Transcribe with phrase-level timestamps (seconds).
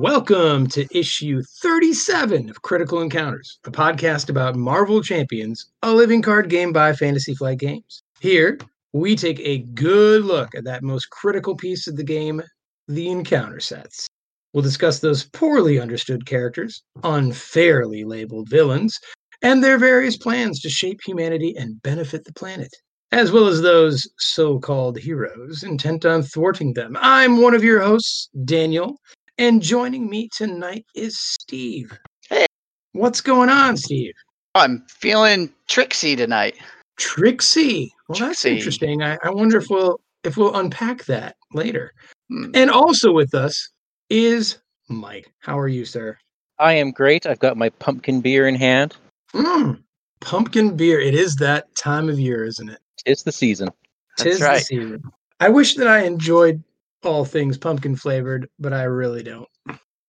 [0.00, 6.48] Welcome to issue 37 of Critical Encounters, a podcast about Marvel Champions, a living card
[6.48, 8.04] game by Fantasy Flight Games.
[8.20, 8.58] Here,
[8.92, 12.40] we take a good look at that most critical piece of the game,
[12.86, 14.06] the encounter sets.
[14.54, 19.00] We'll discuss those poorly understood characters, unfairly labeled villains,
[19.42, 22.70] and their various plans to shape humanity and benefit the planet,
[23.10, 26.96] as well as those so called heroes intent on thwarting them.
[27.00, 28.96] I'm one of your hosts, Daniel,
[29.38, 31.96] and joining me tonight is Steve.
[32.28, 32.46] Hey.
[32.92, 34.12] What's going on, Steve?
[34.54, 36.56] I'm feeling tricksy tonight.
[36.98, 37.92] Trixie.
[38.08, 38.56] Well, that's Trixie.
[38.56, 39.02] interesting.
[39.02, 41.92] I, I wonder if we'll if we'll unpack that later.
[42.28, 42.50] Hmm.
[42.54, 43.70] And also with us
[44.10, 45.32] is Mike.
[45.38, 46.18] How are you, sir?
[46.58, 47.24] I am great.
[47.24, 48.96] I've got my pumpkin beer in hand.
[49.32, 49.80] Mm,
[50.20, 50.98] pumpkin beer.
[50.98, 52.80] It is that time of year, isn't it?
[53.06, 53.68] It's the season.
[54.16, 55.02] That's Tis the season.
[55.38, 56.62] I wish that I enjoyed
[57.04, 59.48] all things pumpkin flavored, but I really don't.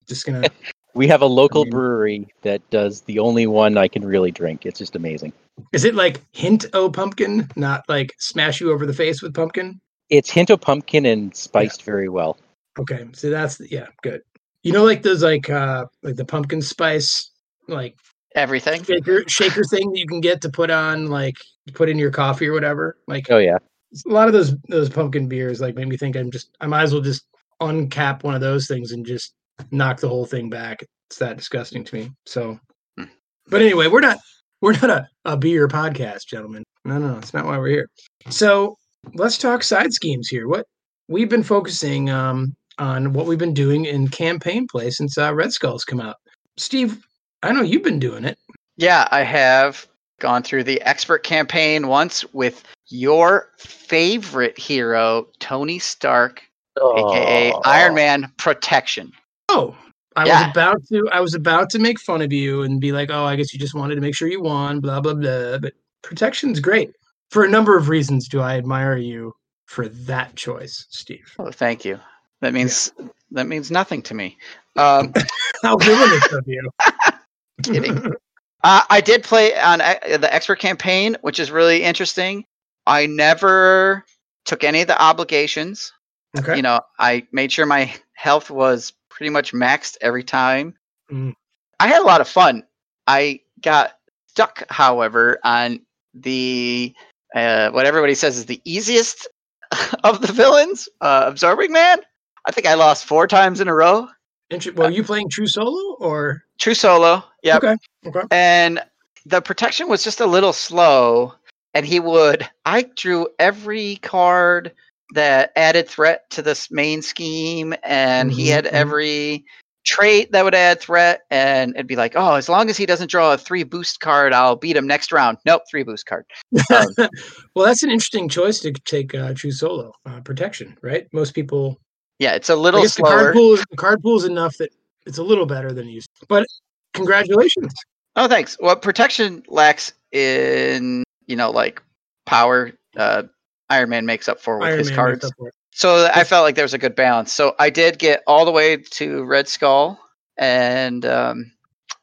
[0.06, 0.48] Just gonna.
[0.92, 4.66] We have a local mean- brewery that does the only one I can really drink.
[4.66, 5.32] It's just amazing.
[5.72, 9.80] is it like hint o pumpkin, not like smash you over the face with pumpkin?
[10.08, 12.38] It's hint of pumpkin and spiced very well.
[12.76, 14.22] Okay, so that's yeah, good.
[14.64, 17.30] You know, like those like uh like the pumpkin spice
[17.68, 17.94] like
[18.34, 18.82] Everything.
[18.82, 21.36] shaker shaker thing that you can get to put on like
[21.72, 22.96] put in your coffee or whatever.
[23.06, 23.58] Like Oh yeah.
[24.06, 26.82] A lot of those those pumpkin beers like made me think I'm just I might
[26.82, 27.24] as well just
[27.60, 29.34] uncap one of those things and just
[29.70, 30.82] knock the whole thing back.
[31.08, 32.10] It's that disgusting to me.
[32.26, 32.58] So,
[32.98, 33.04] Hmm.
[33.48, 34.18] but anyway, we're not
[34.60, 36.62] we're not a, a beer podcast, gentlemen.
[36.84, 37.88] No, no, that's not why we're here.
[38.28, 38.76] So
[39.14, 40.48] let's talk side schemes here.
[40.48, 40.66] What
[41.08, 45.52] we've been focusing um, on what we've been doing in campaign play since uh, Red
[45.52, 46.16] Skull's come out.
[46.56, 47.02] Steve,
[47.42, 48.38] I know you've been doing it.
[48.76, 49.86] Yeah, I have
[50.20, 56.42] gone through the expert campaign once with your favorite hero, Tony Stark,
[56.76, 57.60] aka Oh.
[57.64, 59.12] Iron Man Protection.
[59.48, 59.76] Oh,
[60.16, 60.40] I Yeah.
[60.42, 63.24] was about to I was about to make fun of you and be like, "Oh,
[63.24, 65.58] I guess you just wanted to make sure you won." Blah blah blah.
[65.58, 65.72] But
[66.02, 66.90] protection's great
[67.30, 68.28] for a number of reasons.
[68.28, 69.34] Do I admire you
[69.66, 71.32] for that choice, Steve?
[71.38, 71.98] Oh, thank you.
[72.40, 72.92] That means
[73.30, 74.36] that means nothing to me.
[74.76, 75.12] Um,
[75.62, 76.70] How villainous of you!
[77.62, 78.12] Kidding.
[78.62, 82.44] Uh, I did play on uh, the expert campaign, which is really interesting.
[82.90, 84.04] I never
[84.44, 85.92] took any of the obligations.
[86.36, 86.56] okay.
[86.56, 90.74] You know, I made sure my health was pretty much maxed every time.
[91.10, 91.34] Mm.
[91.78, 92.64] I had a lot of fun.
[93.06, 93.92] I got
[94.28, 95.80] stuck, however, on
[96.14, 96.92] the
[97.34, 99.28] uh, what everybody says is the easiest
[100.04, 102.00] of the villains, uh, Absorbing Man.
[102.46, 104.08] I think I lost four times in a row.
[104.50, 107.22] Inter- well, are you playing true solo or True solo.
[107.42, 107.56] Yeah.
[107.58, 107.76] okay?
[108.04, 108.22] Okay.
[108.32, 108.82] and
[109.26, 111.34] the protection was just a little slow
[111.74, 114.72] and he would i drew every card
[115.14, 118.72] that added threat to this main scheme and he Mhm, had mhm.
[118.72, 119.44] every
[119.84, 123.10] trait that would add threat and it'd be like oh as long as he doesn't
[123.10, 126.24] draw a three boost card i'll beat him next round nope three boost card
[126.70, 126.86] Um,
[127.54, 131.06] well, that's an interesting choice to take uh, true solo uh, protection, right?
[131.12, 131.80] Most people
[132.18, 134.56] yeah it's a little guess the slower card pool is the card pool is enough
[134.58, 134.70] that
[135.06, 136.08] it's a little better than used.
[136.28, 136.46] But
[136.92, 137.72] congratulations.
[138.16, 141.82] oh thanks what protection lacks in you know like
[142.26, 143.22] power uh
[143.70, 145.54] iron man makes up for with Iron his Man cards makes up for it.
[145.72, 147.32] So I felt like there was a good balance.
[147.32, 149.98] So I did get all the way to Red Skull,
[150.36, 151.52] and um,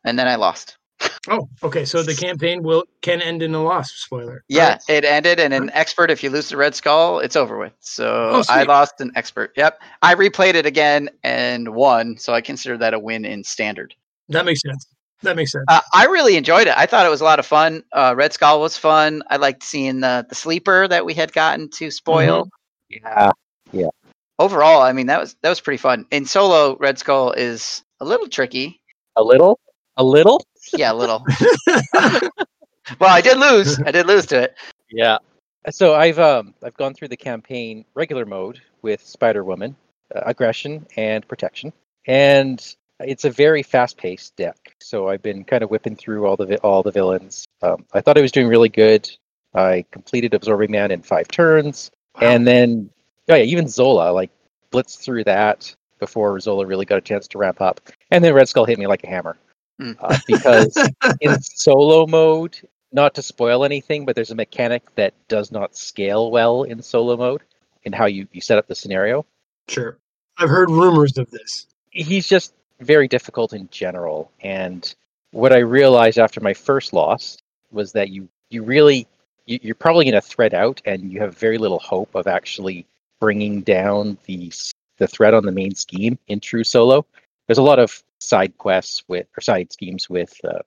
[0.05, 0.77] and then I lost.
[1.29, 1.83] Oh, okay.
[1.83, 3.91] So the campaign will can end in a loss.
[3.91, 4.43] Spoiler.
[4.47, 4.81] Yeah, Alright.
[4.87, 6.09] it ended, and an expert.
[6.09, 7.73] If you lose the Red Skull, it's over with.
[7.81, 9.51] So Oh, I lost an expert.
[9.57, 12.17] Yep, I replayed it again and won.
[12.17, 13.93] So I consider that a win in standard.
[14.29, 14.87] that makes sense.
[15.23, 15.65] That makes sense.
[15.67, 16.77] Uh, I really enjoyed it.
[16.77, 17.83] I thought it was a lot of fun.
[17.91, 19.23] Uh, Red Skull was fun.
[19.29, 22.49] I liked seeing the the sleeper that we had gotten to spoil.
[23.71, 23.89] Yeah.
[24.39, 26.05] Overall, I mean that was that was pretty fun.
[26.11, 28.79] In solo, Red Skull is a little tricky.
[29.15, 29.59] A little.
[29.97, 30.45] A little.
[30.73, 31.25] Yeah, a little.
[32.99, 33.79] well, I did lose.
[33.81, 34.55] I did lose to it.
[34.91, 35.17] Yeah.
[35.71, 39.75] So I've um I've gone through the campaign regular mode with Spider Woman,
[40.15, 41.73] uh, aggression and protection,
[42.05, 42.63] and
[42.99, 44.75] it's a very fast paced deck.
[44.79, 47.45] So I've been kind of whipping through all the vi- all the villains.
[47.61, 49.09] Um, I thought I was doing really good.
[49.53, 51.91] I completed Absorbing Man in five turns,
[52.21, 52.89] and then
[53.29, 54.31] oh yeah, even Zola like
[54.71, 58.47] blitzed through that before Zola really got a chance to ramp up, and then Red
[58.49, 59.37] Skull hit me like a hammer
[59.79, 59.95] Mm.
[59.99, 60.75] uh, because
[61.21, 62.57] in solo mode,
[62.91, 67.15] not to spoil anything, but there's a mechanic that does not scale well in solo
[67.15, 67.43] mode
[67.83, 69.23] in how you, you set up the scenario.
[69.67, 69.99] sure.
[70.39, 71.67] I've heard rumors of this.
[71.91, 74.31] He's just very difficult in general.
[74.41, 74.93] And
[75.31, 77.37] what I realized after my first loss
[77.71, 79.07] was that you, you really,
[79.45, 82.85] you, you're probably going to thread out and you have very little hope of actually
[83.19, 84.51] bringing down the,
[84.97, 87.05] the threat on the main scheme in true solo.
[87.47, 90.59] there's a lot of side quests with or side schemes with uh,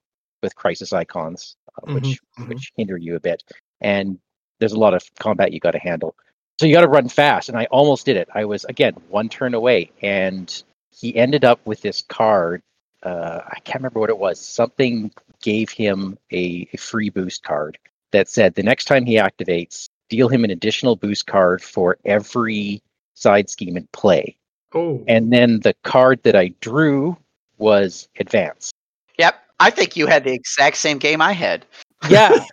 [0.43, 2.49] with crisis icons, uh, which Mhm, mhm.
[2.49, 3.43] which hinder you a bit,
[3.81, 4.19] and
[4.59, 6.15] there's a lot of combat you got to handle.
[6.59, 8.29] So you got to run fast, and I almost did it.
[8.35, 12.62] I was again one turn away, and he ended up with this card.
[13.02, 14.40] Uh, I can't remember what it was.
[14.40, 15.10] Something
[15.42, 17.78] gave him a, a free boost card
[18.12, 22.82] that said the next time he activates, deal him an additional boost card for every
[23.14, 24.37] side scheme in play.
[24.75, 27.16] Oh, And then the card that I drew
[27.58, 28.72] was advance.
[29.19, 29.34] Yep.
[29.58, 31.66] I think you had the exact same game I had.
[32.08, 32.44] Yeah.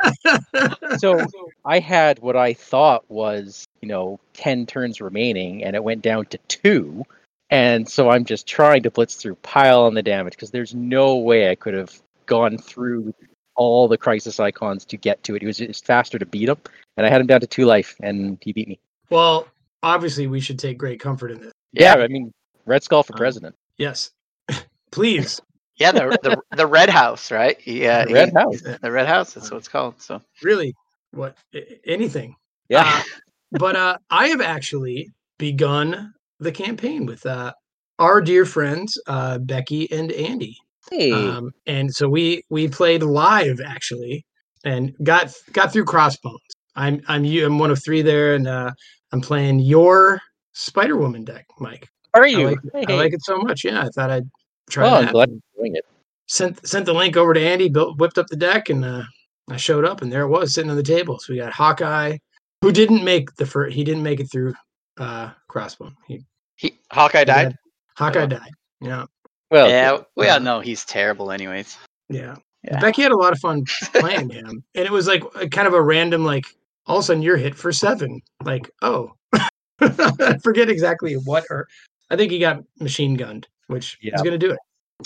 [0.98, 1.26] so
[1.64, 6.26] I had what I thought was, you know, 10 turns remaining, and it went down
[6.28, 7.06] to two.
[7.50, 11.16] And so I'm just trying to blitz through, pile on the damage, because there's no
[11.16, 13.14] way I could have gone through
[13.56, 15.44] all the crisis icons to get to it.
[15.44, 16.58] It was just faster to beat him.
[16.98, 18.80] And I had him down to two life, and he beat me.
[19.10, 19.48] well,
[19.84, 21.52] obviously, we should take great comfort in this.
[21.72, 22.34] Yeah, I mean,
[22.66, 23.56] Red Skull for Um, president.
[23.78, 24.12] Yes,
[24.92, 25.40] please.
[25.78, 27.56] Yeah, the the, the Red House, right?
[27.66, 28.62] Yeah, The Red House.
[28.62, 29.34] The Red House.
[29.34, 30.02] That's what it's called.
[30.02, 30.76] So Really,
[31.12, 31.38] what
[31.86, 32.36] anything?
[32.68, 32.84] Yeah.
[32.84, 33.04] Uh,
[33.52, 37.54] but uh, I have actually begun the campaign with uh,
[38.00, 40.58] our dear friends uh, Becky and Andy,
[40.90, 41.12] hey.
[41.12, 44.26] um, and so we we played live actually,
[44.64, 46.40] and got got through Crossbones.
[46.76, 47.46] I'm I'm you.
[47.46, 48.72] I'm one of three there, and uh,
[49.12, 50.22] I'm playing your
[50.54, 51.88] Spider Woman deck, Mike.
[52.14, 52.46] How are I you?
[52.46, 52.90] like, it.
[52.90, 53.64] I like it so much.
[53.64, 54.30] Yeah, I thought I'd
[54.70, 55.86] try Oh, I'm glad you're doing it.
[56.28, 59.04] Sent sent the link over to Andy, built whipped up the deck, and uh,
[59.50, 61.20] I showed up, and there it was sitting on the table.
[61.20, 62.18] So we got Hawkeye,
[62.62, 63.76] who didn't make the first.
[63.76, 64.54] He didn't make it through
[64.98, 65.94] uh, Crossbone.
[66.08, 66.24] He,
[66.56, 67.46] he, Hawkeye he died.
[67.48, 67.56] had-
[67.98, 68.28] Hawkeye Oh.
[68.28, 68.52] died.
[68.82, 69.06] Yeah,
[69.50, 71.78] Well, yeah, we all know he's terrible, anyways.
[72.10, 72.36] yeah.
[72.64, 72.80] Yeah.
[72.80, 73.64] Becky had a lot of fun
[73.94, 76.44] playing him, and it was like a, kind of a random like.
[76.86, 78.20] All of a sudden, you're hit for seven.
[78.44, 79.12] Like, oh,
[79.80, 81.68] I forget exactly what, or
[82.10, 84.16] I think he got machine gunned, which Yeah.
[84.16, 84.60] is going to do it.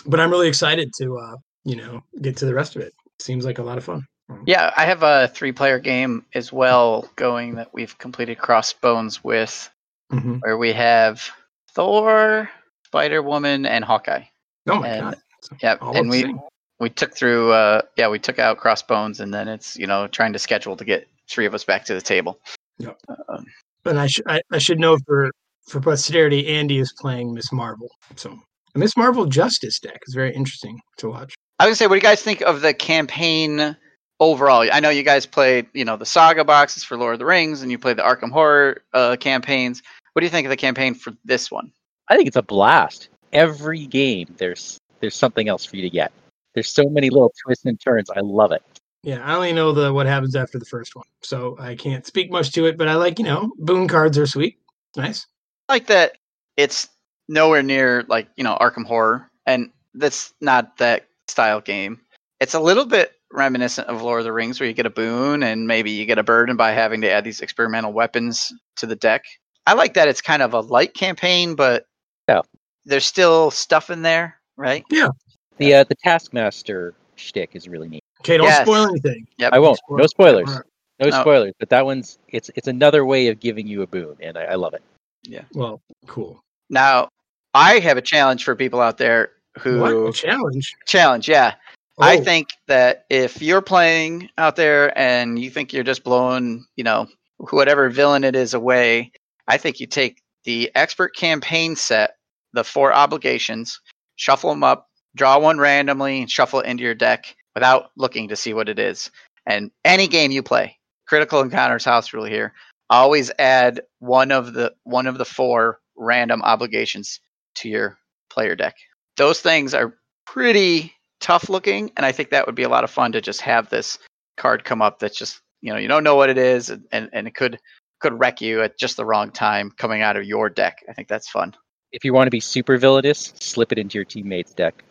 [0.05, 1.35] But I'm really excited to, uh,
[1.65, 2.93] you know, get to the rest of it.
[3.19, 4.05] Seems like a lot of fun.
[4.45, 9.69] Yeah, I have a three-player game as well going that we've completed Crossbones with,
[10.11, 10.41] Mhm.
[10.41, 11.29] where we have
[11.73, 12.49] Thor,
[12.85, 14.23] Spider Woman, and Hawkeye.
[14.67, 15.17] Oh my And- god!
[15.61, 16.39] Yeah, and we same.
[16.79, 17.51] we took through.
[17.51, 20.85] Uh, yeah, we took out Crossbones, and then it's you know trying to schedule to
[20.85, 22.39] get three of us back to the table.
[22.77, 22.97] Yep.
[23.29, 23.45] Um,
[23.85, 25.31] And I, sh- I I should know for
[25.67, 27.89] for posterity, Andy is playing Miss Marvel.
[28.15, 28.37] So
[28.75, 31.33] Miss Marvel Justice deck is very interesting to watch.
[31.59, 33.75] I was gonna say, what do you guys think of the campaign
[34.19, 34.67] overall?
[34.71, 37.61] I know you guys played, you know, the Saga boxes for Lord of the Rings,
[37.61, 39.81] and you played the Arkham Horror uh, campaigns.
[40.13, 41.71] What do you think of the campaign for this one?
[42.09, 43.09] I think it's a blast.
[43.31, 46.11] Every game, there's there's something else for you to get.
[46.53, 48.09] There's so many little twists and turns.
[48.09, 48.61] I love it.
[49.03, 52.31] Yeah, I only know the what happens after the first one, so I can't speak
[52.31, 52.77] much to it.
[52.77, 54.57] But I like you know boon cards are sweet,
[54.95, 55.25] nice.
[55.69, 56.17] I like that
[56.57, 56.89] it's
[57.27, 61.99] nowhere near like you know Arkham Horror, and that's not that style game.
[62.39, 65.43] It's a little bit reminiscent of Lord of the Rings, where you get a boon
[65.43, 68.95] and maybe you get a burden by having to add these experimental weapons to the
[68.95, 69.23] deck.
[69.67, 71.85] I like that it's kind of a light campaign, but
[72.27, 72.41] Yeah.
[72.85, 74.83] there's still stuff in there, right?
[74.89, 75.09] Yeah.
[75.57, 78.03] The uh, the Taskmaster shtick is really neat.
[78.21, 78.63] Okay, don't Yes.
[78.63, 79.27] spoil anything.
[79.37, 79.53] Yep.
[79.53, 79.79] I won't.
[79.89, 80.49] No spoilers.
[80.49, 80.65] Alright.
[80.99, 81.21] No No.
[81.21, 81.53] spoilers.
[81.59, 84.55] But that one's it's it's another way of giving you a boon, and I, I
[84.55, 84.81] love it.
[85.23, 85.43] Yeah.
[85.53, 86.41] Well, cool.
[86.69, 87.09] Now,
[87.53, 90.75] I have a challenge for people out there who What a challenge!
[90.85, 91.27] challenge.
[91.29, 91.55] Yeah,
[91.99, 96.65] I Oh, think that if you're playing out there and you think you're just blowing,
[96.75, 97.07] you know,
[97.51, 99.11] whatever villain it is away,
[99.51, 102.15] I think you take the expert campaign set,
[102.53, 103.81] the four obligations,
[104.15, 108.37] shuffle them up, draw one randomly, and shuffle it into your deck without looking to
[108.37, 109.11] see what it is.
[109.45, 112.53] And any game you play, critical encounters house rule here,
[112.89, 117.19] always add one of the one of the four random obligations
[117.55, 117.97] to your
[118.29, 118.75] player deck.
[119.17, 122.89] Those things are pretty tough looking, and I think that would be a lot of
[122.89, 123.99] fun to just have this
[124.37, 127.09] card come up that's just you know you don't know what it is, and, and,
[127.11, 127.59] and it could
[128.01, 130.83] could wreck you at just the wrong time coming out of your deck.
[130.89, 131.55] I think that's fun.
[131.91, 134.83] If you want to be super villainous, slip it into your teammate's deck.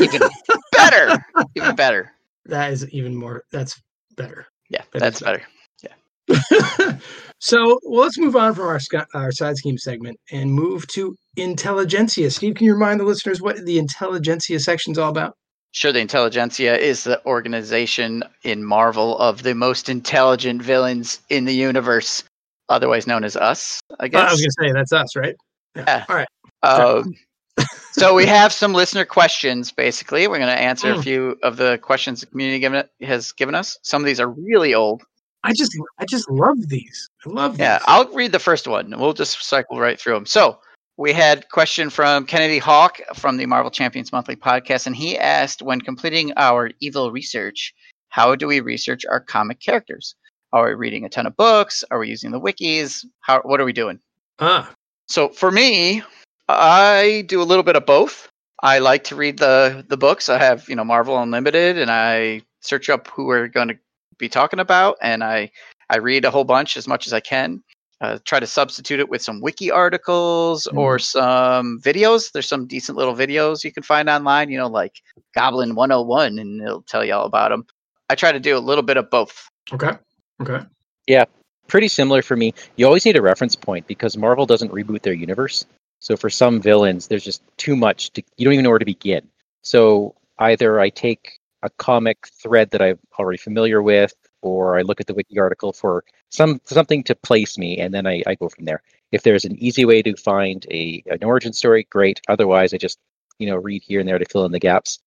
[0.00, 0.20] Even
[0.72, 1.24] better,
[1.56, 2.12] even better.
[2.46, 3.42] that is even more.
[3.50, 3.80] That's
[4.16, 4.46] better.
[4.70, 5.42] Yeah, That that's is better.
[5.82, 6.98] Yeah.
[7.40, 8.80] so well, let's move on from our
[9.14, 12.30] our side scheme segment and move to intelligentsia.
[12.30, 15.36] Steve, can you remind the listeners what the intelligentsia section is all about?
[15.72, 21.54] Sure, the Intelligentsia is the organization in Marvel of the most intelligent villains in the
[21.54, 22.22] universe,
[22.68, 23.80] otherwise known as us.
[24.00, 24.28] I guess.
[24.28, 25.36] I was gonna say that's us, right?
[25.76, 26.04] Yeah.
[26.08, 26.28] All right.
[26.62, 27.14] Um,
[27.92, 29.70] so we have some listener questions.
[29.72, 31.02] Basically, we're going to answer a Mm.
[31.02, 33.78] few of the questions the community given it, has given us.
[33.82, 35.02] Some of these are really old.
[35.44, 37.08] I just I just love these.
[37.26, 37.84] I love Yeah, these.
[37.86, 38.92] I'll read the first one.
[38.92, 40.26] and We'll just cycle right through them.
[40.26, 40.58] So
[40.96, 45.60] we had question from Kennedy Hawk from the Marvel Champions Monthly podcast, and he asked,
[45.60, 47.74] when completing our evil research,
[48.08, 50.14] how do we research our comic characters?
[50.54, 51.82] Are we reading a ton of books?
[51.90, 53.04] Are we using the wikis?
[53.20, 53.98] How what are we doing?
[54.38, 54.70] Ah,
[55.08, 56.02] So for me,
[56.48, 58.28] I do a little bit of both.
[58.62, 60.28] I like to read the the books.
[60.28, 63.76] I have you know Marvel Unlimited, and I search up who we're going to
[64.16, 65.50] be talking about, and I
[65.90, 67.62] I read a whole bunch as much as I can.
[68.00, 72.30] Uh, try to substitute it with some wiki articles or some videos.
[72.32, 74.50] There's some decent little videos you can find online.
[74.50, 75.00] You know, like
[75.34, 77.66] Goblin 101, and it'll tell you all about them.
[78.10, 79.48] I try to do a little bit of both.
[79.72, 79.92] okay,
[80.40, 80.60] okay.
[81.06, 81.24] Yeah,
[81.68, 82.54] pretty similar for me.
[82.76, 85.66] You always need a reference point because Marvel doesn't reboot their universe.
[85.98, 88.84] So for some villains, there's just too much to you don't even know where to
[88.84, 89.28] begin.
[89.62, 95.00] So either I take a comic thread that I'm already familiar with, or I look
[95.00, 98.48] at the wiki article for some something to place me, and then I, I go
[98.48, 98.82] from there.
[99.12, 102.20] If there's an easy way to find a an origin story, great.
[102.28, 102.98] Otherwise, I just
[103.38, 104.98] you know read here and there to fill in the gaps.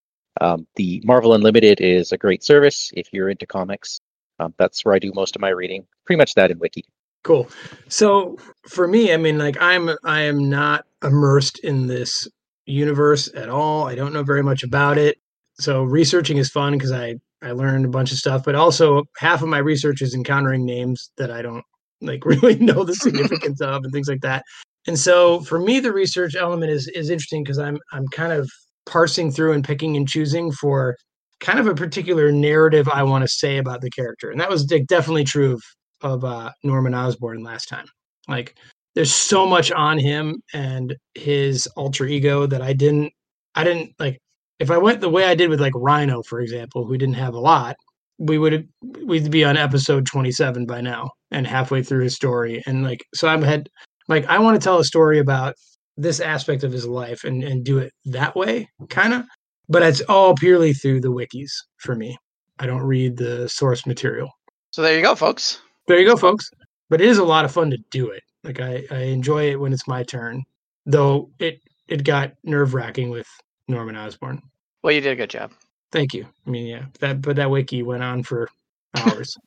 [0.42, 4.02] Um, the Marvel Unlimited is a great service if you're into comics.
[4.40, 5.86] Um, that's where I do most of my reading.
[6.06, 6.86] Pretty much that in wiki.
[7.24, 7.50] Cool.
[7.90, 12.28] So for me, I mean, like I'm I am not immersed in this
[12.66, 13.88] universe at all.
[13.88, 15.18] I don't know very much about it.
[15.60, 19.42] So researching is fun because I I learned a bunch of stuff, but also half
[19.42, 21.64] of my research is encountering names that I don't
[22.02, 24.44] like really know the significance of and things like that.
[24.88, 28.50] And so for me, the research element is is interesting because I'm I'm kind of
[28.86, 30.96] parsing through and picking and choosing for
[31.40, 34.66] kind of a particular narrative I want to say about the character, and that was
[34.66, 35.64] definitely true of
[36.02, 37.86] of uh, Norman Osborn last time.
[38.28, 38.56] Like,
[38.96, 43.14] there's so much on him and his alter ego that I didn't,
[43.56, 44.20] I didn't like.
[44.60, 47.36] If I went the way I did with like Rhino, for example, who didn't have
[47.36, 47.76] a lot,
[48.18, 48.68] we would
[49.06, 52.64] we'd be on episode 27 by now and halfway through his story.
[52.66, 53.70] And like, so I'm had
[54.08, 55.54] like I want to tell a story about
[55.96, 59.26] this aspect of his life and and do it that way, kind of.
[59.70, 62.18] But it's all purely through the wikis for me.
[62.60, 64.32] I don't read the source material.
[64.72, 65.62] So there you go, folks.
[65.88, 66.50] There you go, folks.
[66.90, 68.24] But it is a lot of fun to do it.
[68.44, 70.44] Like I, I enjoy it when it's my turn,
[70.86, 73.28] though it it got nerve wracking with
[73.68, 74.42] Norman Osborn.
[74.84, 75.52] Well, you did a good job.
[75.92, 76.26] Thank you.
[76.46, 78.50] I mean, yeah, that but that wiki went on for
[78.96, 79.38] hours.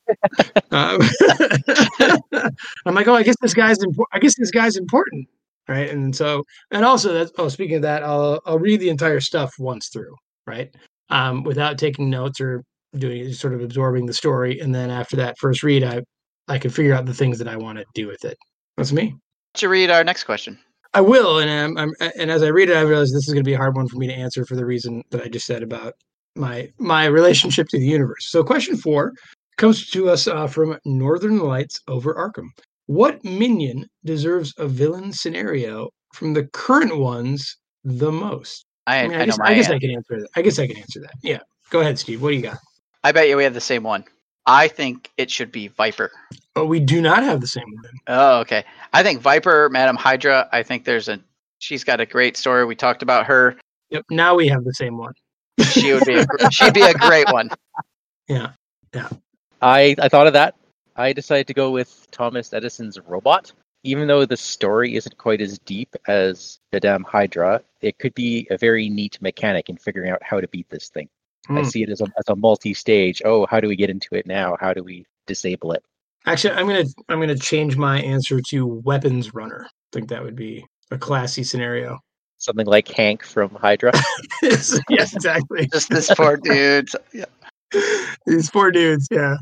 [0.71, 1.01] um,
[2.87, 4.09] I'm like, oh, I guess this guy's important.
[4.13, 5.29] I guess this guy's important,
[5.71, 5.89] right?
[5.89, 7.31] And so, and also that.
[7.39, 10.15] Oh, speaking of that, I'll I'll read the entire stuff once through,
[10.47, 10.75] right?
[11.09, 12.63] Um, without taking notes or
[12.97, 16.03] doing sort of absorbing the story, and then after that first read, I
[16.49, 18.37] I can figure out the things that I want to do with it.
[18.77, 19.15] That's me.
[19.55, 20.59] Don't read our next question?
[20.93, 23.45] I will, and I'm, I'm and as I read it, I realize this is going
[23.45, 25.47] to be a hard one for me to answer for the reason that I just
[25.47, 25.95] said about
[26.35, 28.29] my my relationship to the universe.
[28.29, 29.13] So, question four
[29.57, 32.49] comes to us uh, from Northern Lights over Arkham.
[32.91, 38.67] What minion deserves a villain scenario from the current ones the most?
[38.89, 39.79] I, I, mean, I I, guess, know I my guess I answer.
[39.79, 40.29] can answer that.
[40.35, 41.13] I guess I can answer that.
[41.23, 41.39] Yeah,
[41.71, 42.21] go ahead, Steve.
[42.21, 42.59] What do you got?
[43.05, 44.03] I bet you we have the same one.
[44.47, 46.11] I think it should be Viper.
[46.57, 47.93] Oh, we do not have the same one.
[48.09, 48.65] Oh, okay.
[48.93, 50.49] I think Viper, Madam Hydra.
[50.51, 51.21] I think there's a.
[51.61, 52.65] She's got a great story.
[52.65, 53.55] We talked about her.
[53.91, 54.07] Yep.
[54.11, 55.13] Now we have the same one.
[55.61, 56.17] She would be.
[56.17, 57.51] A, she'd be a great one.
[58.29, 58.53] Yeah.
[58.93, 59.09] Yeah.
[59.63, 60.57] I I thought of that.
[61.01, 63.53] I decided to go with Thomas Edison's robot.
[63.83, 68.59] Even though the story isn't quite as deep as Madame Hydra, it could be a
[68.59, 71.09] very neat mechanic in figuring out how to beat this thing.
[71.49, 71.65] I Hmm.
[71.65, 73.23] see it as a as a multi-stage.
[73.25, 74.59] Oh, how do we get into it now?
[74.61, 75.83] How do we disable it?
[76.27, 79.65] Actually, I'm gonna I'm gonna change my answer to weapons runner.
[79.67, 81.99] I think that would be a classy scenario.
[82.37, 83.93] Something like Hank from Hydra.
[84.43, 85.67] yes, yes, exactly.
[85.73, 86.91] Just this poor dude.
[87.15, 87.25] Yeah.
[88.27, 89.37] These four dudes, yeah.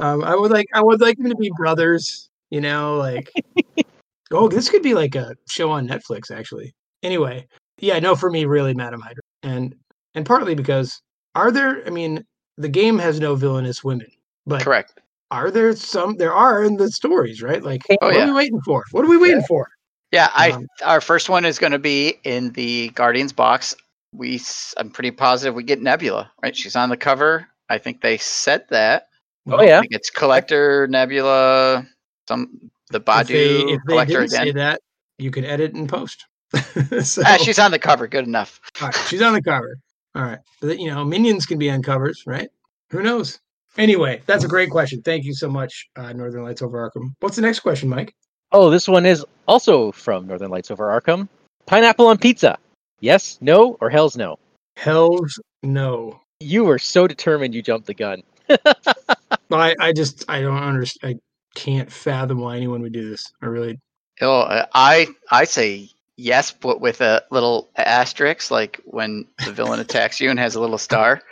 [0.00, 2.28] Um, I would like I would like them to be brothers.
[2.50, 3.30] You know, like
[4.32, 6.30] oh, this could be like a show on Netflix.
[6.30, 7.46] Actually, anyway,
[7.78, 9.74] yeah, no, for me, really, Madam Hydra, and
[10.14, 11.00] and partly because
[11.34, 11.84] are there?
[11.86, 12.24] I mean,
[12.58, 14.06] the game has no villainous women,
[14.46, 15.00] but Correct.
[15.30, 16.16] are there some?
[16.16, 17.62] There are in the stories, right?
[17.62, 18.24] Like, Oh, what yeah.
[18.24, 18.84] are we waiting for?
[18.92, 19.68] What are we waiting for?
[20.12, 20.30] Yeah.
[20.34, 20.52] I.
[20.52, 23.74] Um, our first one is going to be in the Guardians box.
[24.12, 24.40] We.
[24.76, 26.30] I'm pretty positive we get Nebula.
[26.42, 26.56] Right.
[26.56, 27.48] She's on the cover.
[27.68, 29.08] I think they said that.
[29.48, 29.78] Oh yeah.
[29.78, 31.86] I think it's Collector, Nebula,
[32.28, 34.54] some the if Badu they, if they Collector didn't say again.
[34.56, 34.80] that,
[35.18, 36.24] you could edit and post.
[37.02, 38.06] so, Ah, she's on the cover.
[38.06, 38.60] Good enough.
[38.80, 39.76] all right, she's on the cover.
[40.14, 42.48] All right, but you know, minions can be on covers, right?
[42.90, 43.40] Who knows?
[43.76, 45.02] Anyway, that's a great question.
[45.02, 47.14] Thank you so much, uh, Northern Lights over Arkham.
[47.20, 48.14] What's the next question, Mike?
[48.52, 51.28] Oh, this one is also from Northern Lights over Arkham.
[51.66, 52.56] Pineapple on pizza.
[53.00, 54.38] Yes, no, or hell's no.
[54.76, 56.20] Hell's no.
[56.38, 58.22] You were so determined you jumped the gun.
[59.52, 61.16] I, I just I don't understand.
[61.16, 63.32] I can't fathom why anyone would do this.
[63.42, 63.78] I really
[64.20, 70.20] Oh, I I say yes, but with a little asterisk, like when the villain attacks
[70.20, 71.22] you and has a little star.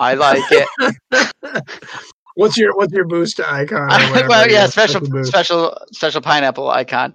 [0.00, 0.66] I like it.
[2.34, 3.88] what's your what's your boost icon?
[4.28, 7.14] well, yeah, your special special special pineapple icon.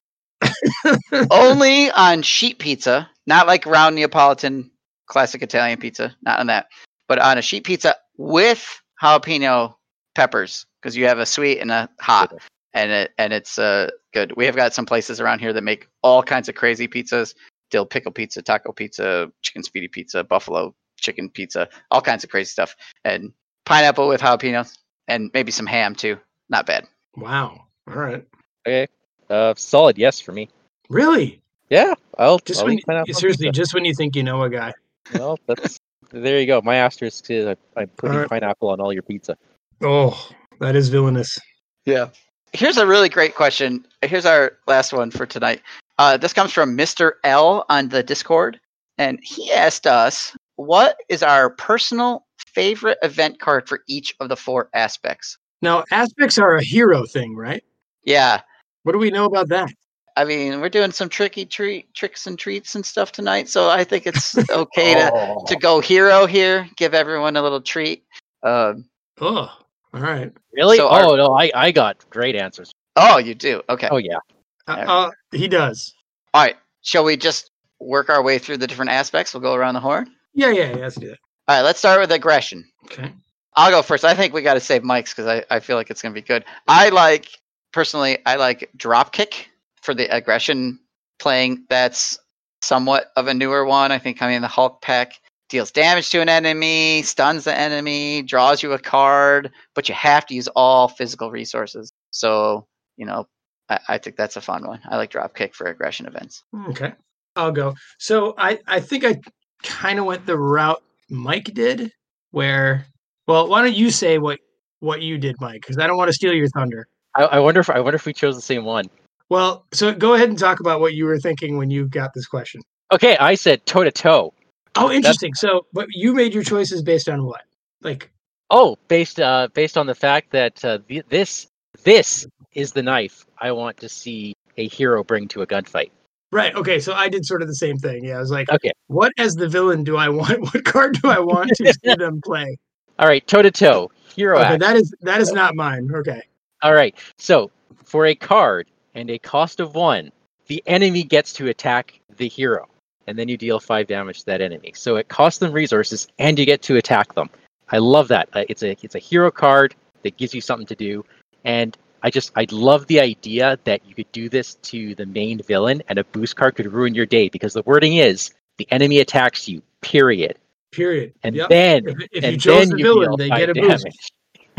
[1.31, 4.69] Only on sheet pizza, not like round Neapolitan
[5.07, 6.67] classic Italian pizza, not on that,
[7.07, 9.76] but on a sheet pizza with jalapeno
[10.17, 12.33] peppers because you have a sweet and a hot,
[12.73, 14.33] and it and it's uh good.
[14.35, 17.35] We have got some places around here that make all kinds of crazy pizzas:
[17.69, 22.49] dill pickle pizza, taco pizza, chicken speedy pizza, buffalo chicken pizza, all kinds of crazy
[22.49, 23.31] stuff, and
[23.65, 24.75] pineapple with jalapenos
[25.07, 26.17] and maybe some ham too.
[26.49, 26.87] Not bad.
[27.15, 27.67] Wow.
[27.87, 28.25] All right.
[28.67, 28.87] Okay.
[29.29, 30.49] Uh, solid yes for me.
[30.89, 31.41] Really?
[31.69, 33.61] Yeah, I'll Just I'll when eat seriously, pizza.
[33.61, 34.73] just when you think you know a guy.
[35.13, 35.79] Well, that's
[36.11, 36.61] there you go.
[36.63, 38.29] My asterisk is I, I'm putting Alright.
[38.29, 39.37] pineapple on all your pizza.
[39.81, 40.29] Oh,
[40.59, 41.37] that is villainous.
[41.85, 42.09] Yeah.
[42.53, 43.85] Here's a really great question.
[44.01, 45.61] Here's our last one for tonight.
[45.99, 47.13] Uh, this comes from Mr.
[47.23, 48.59] L on the Discord,
[48.97, 54.35] and he asked us, "What is our personal favorite event card for each of the
[54.35, 57.63] four aspects?" Now, aspects are a hero thing, right?
[58.03, 58.41] Yeah,
[58.83, 59.69] What do we know about that?
[60.15, 63.83] I mean, we're doing some tricky treat tricks and treats and stuff tonight, so I
[63.83, 68.05] think it's okay to to go hero here, give everyone a little treat.
[68.43, 68.85] Um,
[69.19, 69.49] Oh,
[69.97, 70.31] all right.
[70.53, 70.77] Really?
[70.77, 72.73] So oh our- no, I, I got great answers.
[72.95, 73.61] oh, you do.
[73.69, 73.87] Okay.
[73.91, 74.19] Oh yeah.
[74.67, 75.93] Uh, uh, he does.
[76.33, 76.55] All right.
[76.81, 79.33] Shall we just work our way through the different aspects?
[79.33, 80.11] We'll go around the horn.
[80.33, 80.75] Yeah, yeah, yeah.
[80.77, 81.19] Let's do that.
[81.47, 81.61] All right.
[81.61, 82.65] Let's start with aggression.
[82.85, 83.11] Okay.
[83.55, 84.05] I'll go first.
[84.05, 86.21] I think we got to save Mike's because I, I feel like it's going to
[86.21, 86.45] be good.
[86.67, 87.29] I like,
[87.71, 89.49] personally, I like drop kick
[89.81, 90.79] for the aggression
[91.17, 91.65] playing.
[91.69, 92.19] That's
[92.61, 93.91] somewhat of a newer one.
[93.91, 95.13] I think coming in the Hulk pack
[95.49, 100.25] deals damage to an enemy, stuns the enemy, draws you a card, but you have
[100.27, 101.91] to use all physical resources.
[102.11, 103.27] So, you know,
[103.69, 104.79] I, I think that's a fun one.
[104.89, 106.43] I like drop kick for aggression events.
[106.53, 106.67] Hmm.
[106.67, 106.93] Okay.
[107.35, 107.75] I'll go.
[107.99, 109.19] So I, I think I
[109.63, 111.91] kind of went the route Mike did,
[112.31, 112.85] where,
[113.27, 114.39] well, why don't you say what
[114.79, 115.61] what you did, Mike?
[115.61, 116.87] Because I don't want to steal your thunder.
[117.15, 118.85] I, I wonder if I wonder if we chose the same one.
[119.29, 122.25] Well, so go ahead and talk about what you were thinking when you got this
[122.25, 122.61] question.
[122.93, 124.33] Okay, I said toe to toe.
[124.77, 125.33] Oh, interesting.
[125.33, 127.41] So, but you made your choices based on what?
[127.81, 128.11] Like,
[128.49, 131.47] Oh, based uh based on the fact that uh, th- this
[131.83, 135.91] this is the knife I want to see a hero bring to a gunfight.
[136.31, 136.55] right?
[136.55, 138.05] Okay, so I did sort of the same thing.
[138.05, 138.71] Yeah, I was like, Okay.
[138.87, 140.41] what as the villain do I want?
[140.53, 142.57] What card do I want to see them play?
[142.99, 145.89] All right, toe to toe, hero Okay, that is that is not mine.
[145.93, 146.21] Okay.
[146.63, 146.95] All right.
[147.17, 147.51] So
[147.83, 150.11] for a card and a cost of one,
[150.47, 152.67] the enemy gets to attack the hero,
[153.07, 154.73] and then you deal five damage to that enemy.
[154.75, 157.29] So it costs them resources, and you get to attack them.
[157.69, 158.29] I love that.
[158.33, 161.03] Uh, it's a it's a hero card that gives you something to do,
[161.43, 165.41] and I just I love the idea that you could do this to the main
[165.41, 168.99] villain, and a boost card could ruin your day because the wording is the enemy
[168.99, 169.61] attacks you.
[169.81, 170.37] Period.
[170.71, 171.13] Period.
[171.23, 171.49] And Yep.
[171.49, 173.83] then if, if and you chose then the you villain, deal they get a damage.
[173.83, 174.11] boost.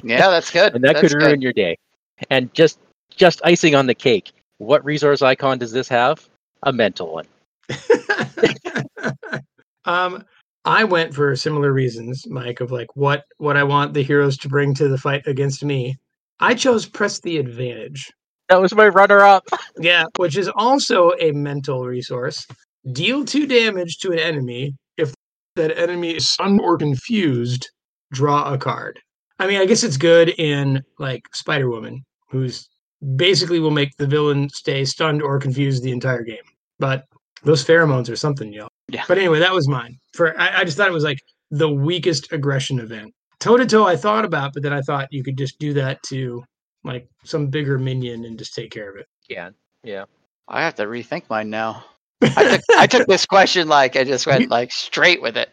[0.03, 0.75] Yeah, that's good.
[0.75, 1.27] and that That's could good.
[1.27, 1.77] ruin your day.
[2.31, 2.79] And just
[3.15, 4.33] just icing on the cake.
[4.59, 6.29] What resource icon does this have?
[6.65, 7.27] A mental one.
[9.89, 10.23] um,
[10.65, 14.49] I went for similar reasons, Mike, of like what what I want the heroes to
[14.49, 15.97] bring to the fight against me.
[16.41, 18.13] I chose press the advantage.
[18.49, 19.45] That was my runner up.
[19.81, 22.47] Yeah, which is also a mental resource.
[22.93, 24.75] Deal two damage to an enemy.
[24.97, 25.15] If
[25.57, 27.71] that enemy is stunned or confused,
[28.13, 29.01] draw a card.
[29.39, 32.69] I mean, I guess it's good in like Spider Woman, who's
[33.17, 36.45] basically will make the villain stay stunned or confused the entire game.
[36.81, 37.05] But
[37.45, 38.68] those pheromones are something, y'all.
[38.89, 39.05] Yeah.
[39.07, 39.99] But anyway, that was mine.
[40.15, 41.21] For I, I just thought it was like
[41.51, 43.13] the weakest aggression event.
[43.41, 46.03] Toe to toe, I thought about, but then I thought you could just do that
[46.05, 46.43] to
[46.85, 49.07] like some bigger minion and just take care of it.
[49.29, 49.51] Yeah.
[49.85, 50.05] Yeah.
[50.49, 51.85] I have to rethink mine now.
[52.23, 55.51] I took, I took this question like I just went like straight with it.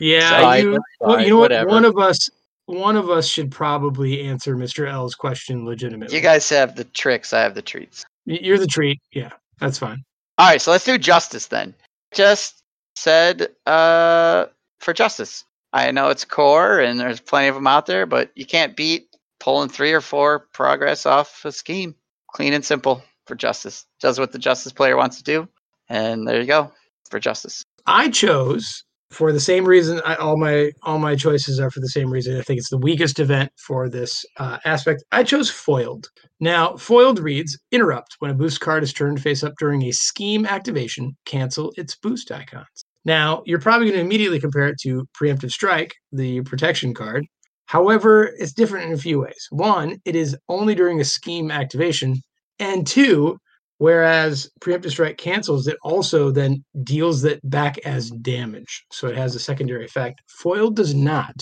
[0.00, 1.42] Yeah, Fine, you, that's well, you know what?
[1.42, 1.70] whatever.
[1.70, 2.30] One of us,
[2.66, 4.90] one of us should probably answer Mr.
[4.90, 6.14] L's question legitimately.
[6.14, 7.32] You guys have the tricks.
[7.32, 8.04] I have the treats.
[8.24, 9.00] You're the treat.
[9.12, 10.02] Yeah, that's fine.
[10.38, 11.74] All right, so let's do justice then.
[12.12, 12.62] Just
[12.96, 14.46] said uh,
[14.80, 15.44] for justice.
[15.72, 19.08] I know it's core and there's plenty of them out there, but you can't beat
[19.38, 21.94] pulling three or four progress off a scheme.
[22.28, 23.86] Clean and simple for justice.
[24.00, 25.48] Does what the justice player wants to do,
[25.88, 26.72] and there you go
[27.10, 27.62] for justice.
[27.86, 28.84] I chose
[29.16, 30.00] for the same reason.
[30.04, 32.36] I, all my all my choices are for the same reason.
[32.36, 35.02] I think it's the weakest event for this uh, aspect.
[35.10, 36.08] I chose foiled.
[36.38, 40.44] Now, foiled reads interrupt when a boost card is turned face up during a scheme
[40.44, 41.16] activation.
[41.24, 42.84] Cancel its boost icons.
[43.06, 47.24] Now, you're probably going to immediately compare it to preemptive strike, the protection card.
[47.66, 49.46] However, it's different in a few ways.
[49.50, 52.16] One, it is only during a scheme activation,
[52.58, 53.38] and two,
[53.78, 58.84] Whereas preemptive strike cancels, it also then deals that back as damage.
[58.90, 60.22] So it has a secondary effect.
[60.40, 61.34] Foil does not.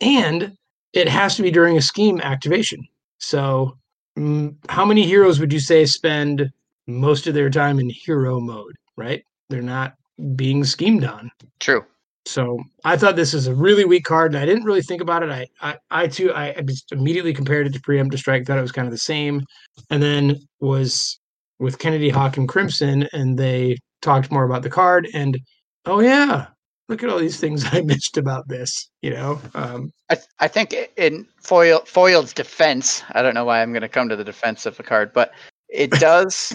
[0.00, 0.52] And
[0.92, 2.80] it has to be during a scheme activation.
[3.18, 3.76] So
[4.18, 6.50] mm, how many heroes would you say spend
[6.86, 9.22] most of their time in hero mode, right?
[9.48, 9.94] They're not
[10.34, 11.30] being schemed on.
[11.60, 11.84] True.
[12.24, 15.22] So I thought this is a really weak card, and I didn't really think about
[15.22, 15.30] it.
[15.30, 16.56] I, I, I too, I
[16.90, 18.44] immediately compared it to preemptive strike.
[18.44, 19.44] Thought it was kind of the same,
[19.90, 21.20] and then was
[21.58, 25.08] with Kennedy Hawk and Crimson, and they talked more about the card.
[25.14, 25.38] And
[25.86, 26.46] oh yeah,
[26.88, 28.88] look at all these things I missed about this.
[29.02, 33.62] You know, um, I, th- I think in foil foil's defense, I don't know why
[33.62, 35.32] I'm going to come to the defense of a card, but
[35.68, 36.52] it does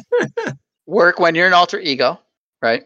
[0.85, 2.19] work when you're an alter ego,
[2.61, 2.83] right?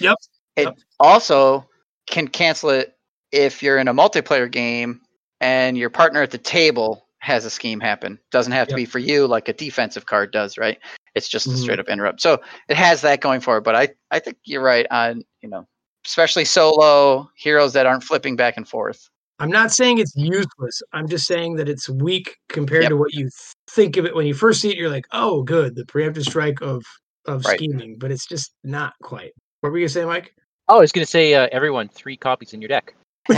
[0.00, 0.16] Yep.
[0.56, 0.78] It Yep.
[1.00, 1.68] also
[2.06, 2.96] can cancel it
[3.32, 5.00] if you're in a multiplayer game
[5.40, 8.18] and your partner at the table has a scheme happen.
[8.30, 8.76] Doesn't have to Yep.
[8.76, 10.78] be for you like a defensive card does, right?
[11.14, 11.56] It's just a Mhm.
[11.56, 12.20] straight up interrupt.
[12.20, 13.64] So it has that going for it.
[13.64, 15.66] But I, I think you're right on, you know,
[16.04, 19.08] especially solo heroes that aren't flipping back and forth.
[19.38, 20.82] I'm not saying it's useless.
[20.92, 22.90] I'm just saying that it's weak compared Yep.
[22.90, 23.30] to what you
[23.70, 24.76] think of it when you first see it.
[24.76, 26.84] You're like, oh, good, the preemptive strike of
[27.26, 27.56] of Right.
[27.56, 29.32] scheming, but it's just not quite.
[29.62, 30.34] What were you gonna say, Mike?
[30.68, 32.94] Oh, I was going to say, uh, everyone, three copies in your deck.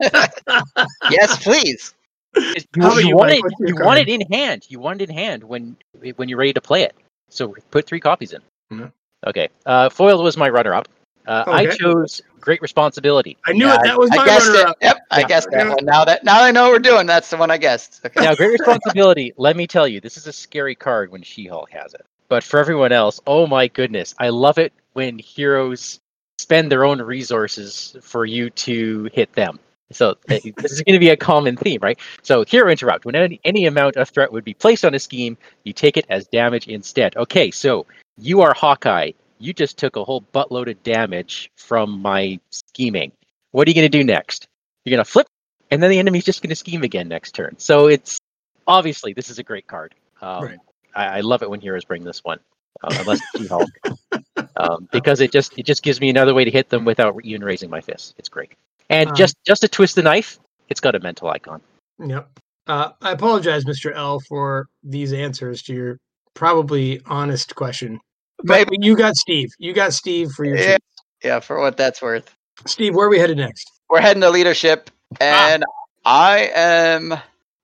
[1.10, 1.94] yes, please.
[2.36, 2.42] You,
[2.74, 3.44] you you, want it.
[3.60, 4.66] You want it in hand.
[4.68, 5.76] You want it in hand when
[6.16, 6.94] when you're ready to play it.
[7.28, 8.40] So put three copies in.
[8.72, 8.92] Mhm.
[9.26, 9.48] Okay.
[9.64, 10.88] Uh, foil was my runner-up.
[11.26, 13.38] Uh, I chose great responsibility.
[13.46, 13.80] I knew Yeah, it.
[13.84, 14.56] That was I my guessed it.
[14.56, 14.76] runner-up.
[14.82, 15.26] Yep, I Yeah.
[15.26, 15.84] guessed that one.
[15.84, 17.06] Now that now I know what we're doing.
[17.06, 18.00] That's the one I guessed.
[18.04, 18.22] Okay.
[18.22, 19.32] Now, great responsibility.
[19.38, 22.04] let me tell you, this is a scary card when She-Hulk has it.
[22.28, 26.00] But for everyone else, oh my goodness, I love it when heroes
[26.38, 29.58] spend their own resources for you to hit them.
[29.92, 31.98] So uh, this is going to be a common theme, right?
[32.22, 33.04] So hero interrupt.
[33.04, 36.06] When any, any amount of threat would be placed on a scheme, you take it
[36.08, 37.16] as damage instead.
[37.16, 37.86] Okay, so
[38.18, 39.12] you are Hawkeye.
[39.38, 43.12] You just took a whole buttload of damage from my scheming.
[43.50, 44.48] What are you going to do next?
[44.84, 45.26] You're going to flip,
[45.70, 47.56] and then the enemy's just going to scheme again next turn.
[47.58, 48.18] So it's
[48.66, 49.94] obviously this is a great card.
[50.22, 50.58] Um, Right.
[50.94, 52.38] I, I love it when heroes bring this one,
[52.82, 53.70] uh, unless it's She-Hulk,
[54.56, 57.42] um, because it just it just gives me another way to hit them without even
[57.42, 58.14] raising my fist.
[58.18, 58.52] It's great.
[58.90, 61.60] And Um, just just to twist the knife, it's got a mental icon.
[62.04, 62.28] Yep.
[62.66, 63.94] Uh, I apologize, Mr.
[63.94, 65.98] L, for these answers to your
[66.34, 68.00] probably honest question.
[68.42, 68.76] But Maybe.
[68.86, 69.50] you got Steve.
[69.58, 70.76] You got Steve for your Yeah.
[70.76, 71.28] two.
[71.28, 72.34] Yeah, for what that's worth.
[72.66, 73.70] Steve, where are we headed next?
[73.88, 75.50] We're heading to leadership, Ah.
[75.52, 75.64] and
[76.04, 77.14] I am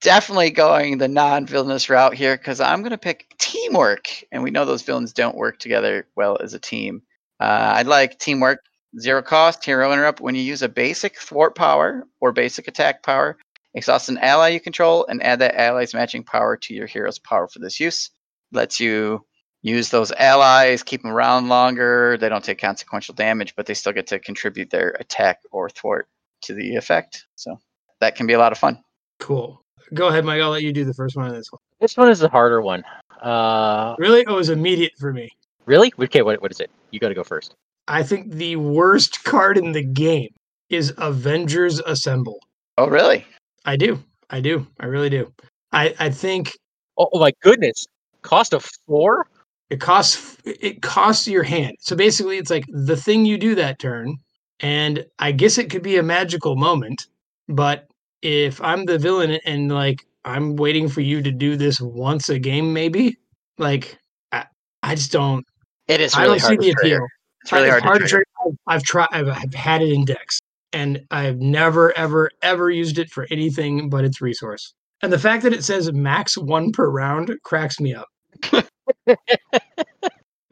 [0.00, 4.64] definitely going the non-villainous route here because I'm going to pick teamwork, and we know
[4.64, 7.02] those villains don't work together well as a team.
[7.38, 8.60] Uh, I'd like teamwork,
[8.98, 10.20] zero cost, hero interrupt.
[10.20, 13.36] When you use a basic thwart power or basic attack power,
[13.74, 17.48] exhaust an ally you control and add that ally's matching power to your hero's power
[17.48, 18.10] for this use.
[18.52, 19.24] Lets you
[19.62, 22.16] use those allies, keep them around longer.
[22.18, 26.08] They don't take consequential damage, but they still get to contribute their attack or thwart
[26.42, 27.26] to the effect.
[27.36, 27.60] So
[28.00, 28.82] that can be a lot of fun.
[29.18, 29.62] Cool.
[29.94, 30.40] Go ahead, Mike.
[30.40, 31.60] I'll let you do the first one on this one.
[31.80, 32.82] This one is a harder one.
[33.20, 34.20] Uh, Really?
[34.20, 35.28] It was immediate for me.
[35.66, 35.92] really?
[35.98, 36.70] Okay, what what is it?
[36.90, 37.54] You got to go first.
[37.90, 40.28] I think the worst card in the game
[40.68, 42.38] is Avengers Assemble.
[42.78, 43.26] Oh, really?
[43.64, 43.98] I do.
[44.30, 44.66] I do.
[44.78, 45.32] I really do.
[45.72, 46.56] I, I think
[46.98, 47.86] Oh, oh my goodness!
[48.22, 49.26] Cost of four?
[49.70, 51.74] it costs it costs your hand.
[51.80, 54.16] So basically it's like the thing you do that turn
[54.60, 57.06] and I guess it could be a magical moment,
[57.48, 57.86] but
[58.22, 62.38] if I'm the villain and like I'm waiting for you to do this once a
[62.38, 63.16] game maybe,
[63.58, 63.96] like
[64.32, 64.44] I,
[64.82, 65.44] I just don't
[65.88, 66.96] It is I really don't see the to trigger.
[66.96, 67.06] appeal.
[67.42, 68.24] It's really It's hard, to trigger.
[68.44, 68.56] trigger.
[68.66, 69.08] I've tried.
[69.12, 70.40] I've, I've had it in decks,
[70.72, 74.74] and I've never, ever, ever used it for anything but its resource.
[75.02, 78.08] And the fact that it says max one per round cracks me up.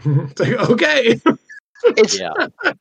[0.05, 1.21] it's like okay,
[1.85, 2.33] It's, Yeah.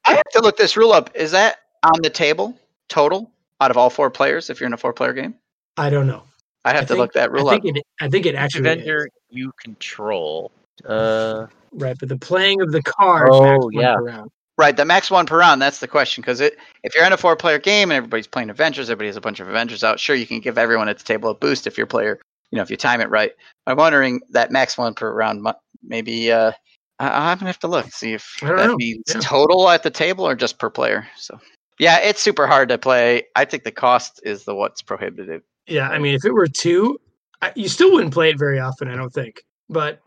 [0.05, 1.09] I have to look this rule up.
[1.15, 2.57] Is that on the table
[2.89, 3.29] total
[3.61, 5.35] out of all four players if you're in a four player game?
[5.77, 6.23] I don't know.
[6.65, 7.61] I have I to think- look that I rule up.
[7.63, 7.83] it.
[8.01, 9.07] I think it actually is.
[9.29, 10.51] You control.
[10.85, 13.29] Uh, right, but the playing of the card.
[13.31, 13.95] Oh, max one yeah.
[13.95, 14.31] per round.
[14.57, 15.61] Right, the max one per round.
[15.61, 16.21] That's the question.
[16.21, 19.21] Because it, if you're in a four-player game and everybody's playing Avengers, everybody has a
[19.21, 19.99] bunch of Avengers out.
[19.99, 22.63] Sure, you can give everyone at the table a boost if your player, you know,
[22.63, 23.33] if you time it right.
[23.67, 25.45] I'm wondering that max one per round.
[25.83, 26.53] Maybe uh,
[26.97, 28.75] I, I'm gonna have to look see if that know.
[28.77, 29.19] means Yeah.
[29.21, 31.07] total at the table or just per player.
[31.15, 31.39] So,
[31.77, 33.23] yeah, it's super hard to play.
[33.35, 35.43] I think the cost is the what's prohibitive.
[35.67, 36.99] Yeah, I mean, if it were two,
[37.43, 38.87] I, you still wouldn't play it very often.
[38.87, 39.43] I don't think.
[39.69, 40.01] But if it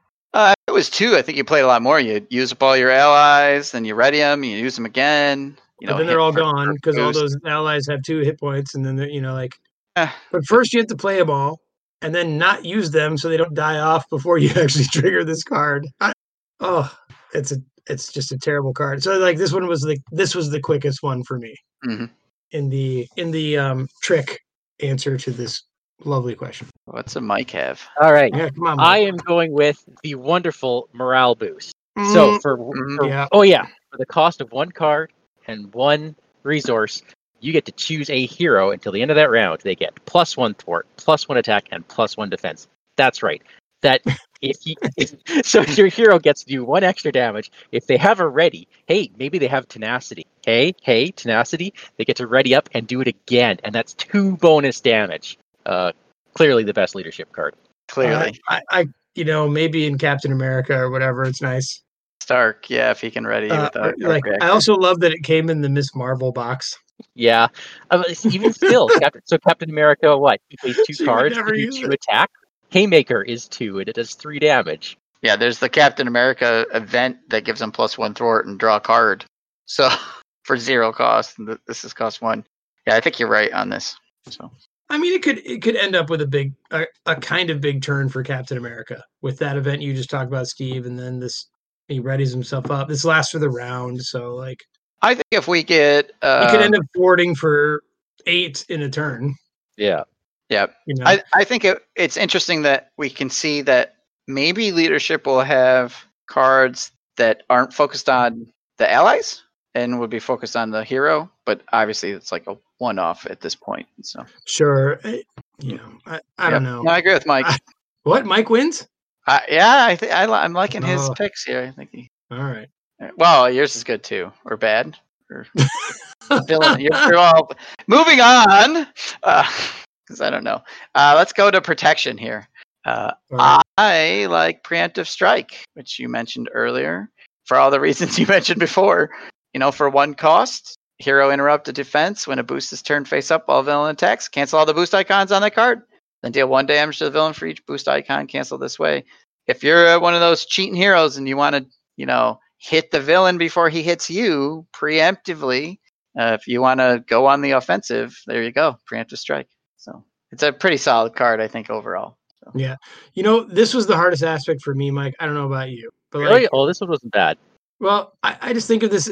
[0.80, 1.14] was two.
[1.16, 2.00] I think you played a lot more.
[2.00, 5.58] You use up all your allies, then you ready them, you use them again.
[5.80, 8.38] You know, but then they're all for- gone because all those allies have two hit
[8.40, 9.56] points, and then they're, you know, like.
[9.96, 10.10] Eh.
[10.32, 11.60] But first, you have to play them all,
[12.00, 15.42] and then not use them so they don't die off before you actually trigger this
[15.42, 15.86] card.
[16.00, 16.12] I,
[16.60, 16.90] oh,
[17.34, 19.02] it's a it's just a terrible card.
[19.02, 22.08] So like this one was the this was the quickest one for me Mhm.
[22.52, 24.40] in the in the um trick
[24.80, 25.62] answer to this
[26.04, 26.68] lovely question.
[26.86, 27.80] What's a Mike have?
[28.00, 28.32] All right.
[28.34, 28.80] Yeah, come on.
[28.80, 31.72] I am going with the wonderful morale boost.
[32.12, 32.96] So Mm, for, Mhm.
[32.96, 33.28] for- Yeah.
[33.32, 35.12] oh yeah, for the cost of one card
[35.46, 37.02] and one resource,
[37.40, 39.60] you get to choose a hero until the end of that round.
[39.60, 42.68] They get plus one thwart, plus one attack, and plus one defense.
[42.96, 43.42] That's right.
[43.82, 44.02] That
[44.42, 45.14] if you if,
[45.46, 47.50] so your hero gets to do one extra damage.
[47.72, 50.26] If they have a ready, hey, maybe they have tenacity.
[50.44, 54.36] Hey, hey, tenacity, they get to ready up and do it again, and that's two
[54.38, 55.38] bonus damage.
[55.66, 55.92] Uh,
[56.34, 57.54] clearly the best leadership card.
[57.88, 61.82] Clearly, I, I you know maybe in Captain America or whatever it's nice.
[62.22, 62.70] Stark.
[62.70, 65.60] Yeah, if he can ready Uh, without like I also love that it came in
[65.62, 66.78] the Miss Marvel box.
[67.14, 67.48] Yeah,
[67.90, 70.40] uh, even still, Captain, so Captain America, what?
[70.48, 71.94] He plays two She cards, never to two it.
[71.94, 72.30] attack.
[72.70, 74.96] Haymaker is two, and it does three damage.
[75.22, 78.80] Yeah, there's the Captain America event that gives him plus one thwart and draw a
[78.80, 79.24] card.
[79.66, 79.88] So
[80.44, 82.44] for zero cost, this is cost one.
[82.86, 83.96] Yeah, I think you're right on this.
[84.28, 84.50] So
[84.90, 87.60] I mean, it could it could end up with a big a, a kind of
[87.60, 91.20] big turn for Captain America with that event you just talked about, Steve, and then
[91.20, 91.46] this
[91.88, 92.88] he readies himself up.
[92.88, 94.64] This lasts for the round, so like
[95.00, 97.82] I think if we get, uh, you could end up thwarting for
[98.26, 99.34] eight in a turn.
[99.76, 100.02] Yeah,
[100.50, 103.94] yeah, You know, I, I think it, it's interesting that we can see that
[104.26, 108.46] maybe leadership will have cards that aren't focused on
[108.78, 109.42] the allies
[109.74, 113.54] and would be focused on the hero, but obviously it's like a one-off at this
[113.54, 113.86] point.
[114.02, 114.98] So sure.
[115.04, 115.22] I,
[115.60, 116.82] you know, I, I don't know.
[116.82, 117.46] No, I agree with Mike.
[117.46, 117.58] I-
[118.02, 118.86] What Mike wins?
[119.26, 121.14] Uh, yeah, I think I I'm liking his Oh.
[121.14, 121.62] picks here.
[121.62, 122.08] I think he.
[122.30, 122.68] All right.
[123.16, 124.96] Well, yours is good too, or bad,
[125.30, 125.46] or
[126.46, 126.80] villain.
[126.80, 127.50] You're, you're all
[127.86, 128.86] moving on,
[129.22, 130.62] because I don't know.
[130.94, 132.48] Uh, let's go to protection here.
[132.84, 133.62] Uh, right.
[133.78, 137.10] I like preemptive strike, which you mentioned earlier,
[137.44, 139.10] for all the reasons you mentioned before.
[139.54, 143.30] You know, for one cost, hero interrupt a defense when a boost is turned face
[143.30, 144.28] up while villain attacks.
[144.28, 145.82] Cancel all the boost icons on that card.
[146.22, 148.26] Then deal one damage to the villain for each boost icon.
[148.26, 149.04] Cancel this way.
[149.46, 152.90] If you're uh, one of those cheating heroes and you want to, you know, hit
[152.90, 155.78] the villain before he hits you preemptively,
[156.18, 159.48] uh, if you want to go on the offensive, there you go, preemptive strike.
[159.78, 162.18] So it's a pretty solid card, I think, overall.
[162.54, 162.76] Yeah.
[163.14, 165.14] You know, this was the hardest aspect for me, Mike.
[165.20, 166.42] I don't know about you, but really?
[166.42, 167.38] like, oh, this one wasn't bad.
[167.80, 169.10] well, I, I just think of this.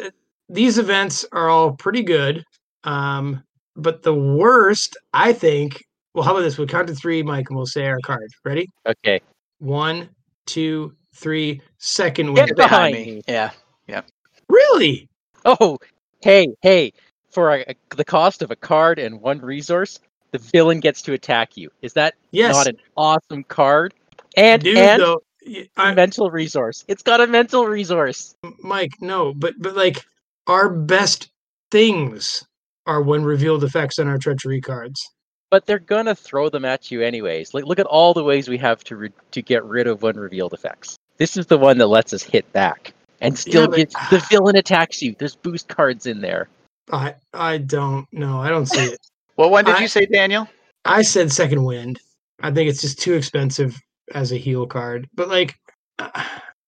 [0.49, 2.43] These events are all pretty good,
[2.85, 3.43] um,
[3.77, 5.83] but the worst, I think.
[6.15, 6.57] Well, how about this?
[6.59, 8.31] We'll count to three, Mike, and we'll say our card.
[8.45, 8.67] Ready?
[8.87, 9.21] Okay,
[9.59, 10.09] One,
[10.47, 11.61] two, three.
[11.79, 12.55] Second Get win.
[12.57, 13.23] behind me.
[13.29, 13.51] Yeah.
[13.87, 14.03] Yeah.
[14.49, 15.09] Really?
[15.45, 15.79] Oh,
[16.23, 16.93] hey, hey!
[17.31, 20.01] For a, a- the cost of a card and one resource,
[20.33, 21.71] the villain gets to attack you.
[21.83, 23.95] Is that Yes, not an awesome card?
[24.37, 24.79] And dude.
[24.79, 26.85] and though, y- a I, mental resource.
[26.89, 28.35] It's got a mental resource.
[28.61, 30.05] Mike, no, but but like
[30.49, 31.31] our best
[31.71, 32.45] things
[32.87, 35.07] are when revealed effects on our treachery cards.
[35.51, 37.55] But they're gonna throw them at you anyways.
[37.55, 40.17] Like, look at all the ways we have to re- to get rid of one
[40.17, 40.97] revealed effects.
[41.19, 44.57] This is the one that lets us hit back and still but- get the villain
[44.57, 45.15] attacks you.
[45.19, 46.49] There's boost cards in there.
[46.93, 48.41] I I don't know.
[48.41, 48.99] I don't see it.
[49.37, 50.49] Well, when did I- you say, Daniel?
[50.85, 52.01] I said second wind.
[52.43, 53.79] I think it's just too expensive
[54.13, 55.09] as a heal card.
[55.15, 55.55] But like,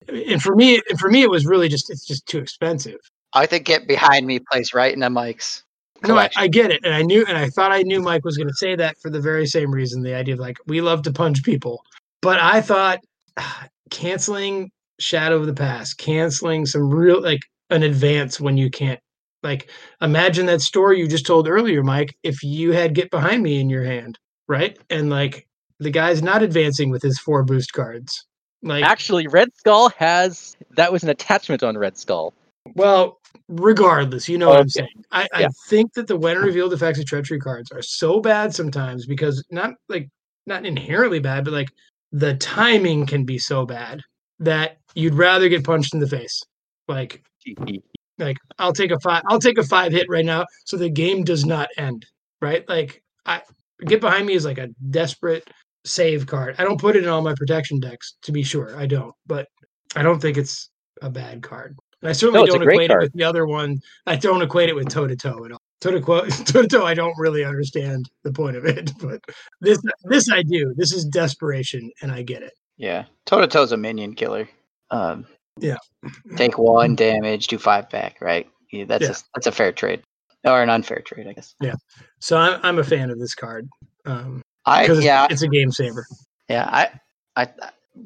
[0.08, 3.00] and for me, and for me, it was really just it's just too expensive.
[3.32, 5.62] I think Get Behind Me plays right in the mics.
[6.06, 6.30] No, I.
[6.36, 8.54] I get it, and I knew, and I thought I knew Mike was going to
[8.54, 10.02] say that for the very same reason.
[10.02, 11.82] The idea of like we love to punch people,
[12.22, 13.00] but I thought
[13.90, 17.40] canceling Shadow of the Past, canceling some real like
[17.70, 19.00] an advance when you can't.
[19.42, 19.70] Like
[20.02, 22.14] imagine that story you just told earlier, Mike.
[22.22, 25.46] If you had Get Behind Me in your hand, right, and like
[25.78, 28.26] the guy's not advancing with his four boost cards,
[28.62, 32.34] like Actually, Red Skull has that was an attachment on Red Skull.
[32.74, 33.19] Well,
[33.50, 34.68] regardless, you know what I'm Okay.
[34.68, 35.04] saying.
[35.12, 39.06] I, I think that the when revealed effects of treachery cards are so bad sometimes
[39.06, 40.08] because not like
[40.46, 41.68] not inherently bad, but like
[42.12, 44.00] the timing can be so bad
[44.38, 46.40] that you'd rather get punched in the face.
[46.88, 47.22] Like
[48.18, 51.24] like I'll take a five I'll take a five hit right now so the game
[51.24, 52.06] does not end.
[52.40, 52.68] Right?
[52.68, 53.42] Like I
[53.86, 55.48] get behind me is like a desperate
[55.84, 56.56] save card.
[56.58, 58.76] I don't put it in all my protection decks to be sure.
[58.76, 59.48] I don't, but
[59.96, 60.70] I don't think it's
[61.02, 61.76] a bad card.
[62.02, 63.80] I certainly No, don't equate it with the other one.
[64.06, 65.58] I don't equate it with toe to toe at all.
[65.80, 66.86] Toe to toe, toe to toe.
[66.86, 69.20] I don't really understand the point of it, but
[69.60, 70.72] this this I do.
[70.76, 72.52] This is desperation, and I get it.
[72.78, 73.04] Yeah.
[73.26, 74.48] Toe to Toe's a minion killer.
[74.90, 75.26] Um,
[75.58, 75.76] Yeah.
[76.36, 78.48] Take one damage, do five back, right?
[78.72, 79.10] Yeah, that's Yeah.
[79.10, 80.02] a that's a fair trade,
[80.44, 81.54] or an unfair trade, I guess.
[81.60, 81.74] Yeah,
[82.20, 83.68] so I'm I'm a fan of this card
[84.06, 86.06] um, I yeah it's, it's a game saver.
[86.48, 86.88] yeah I
[87.36, 87.48] I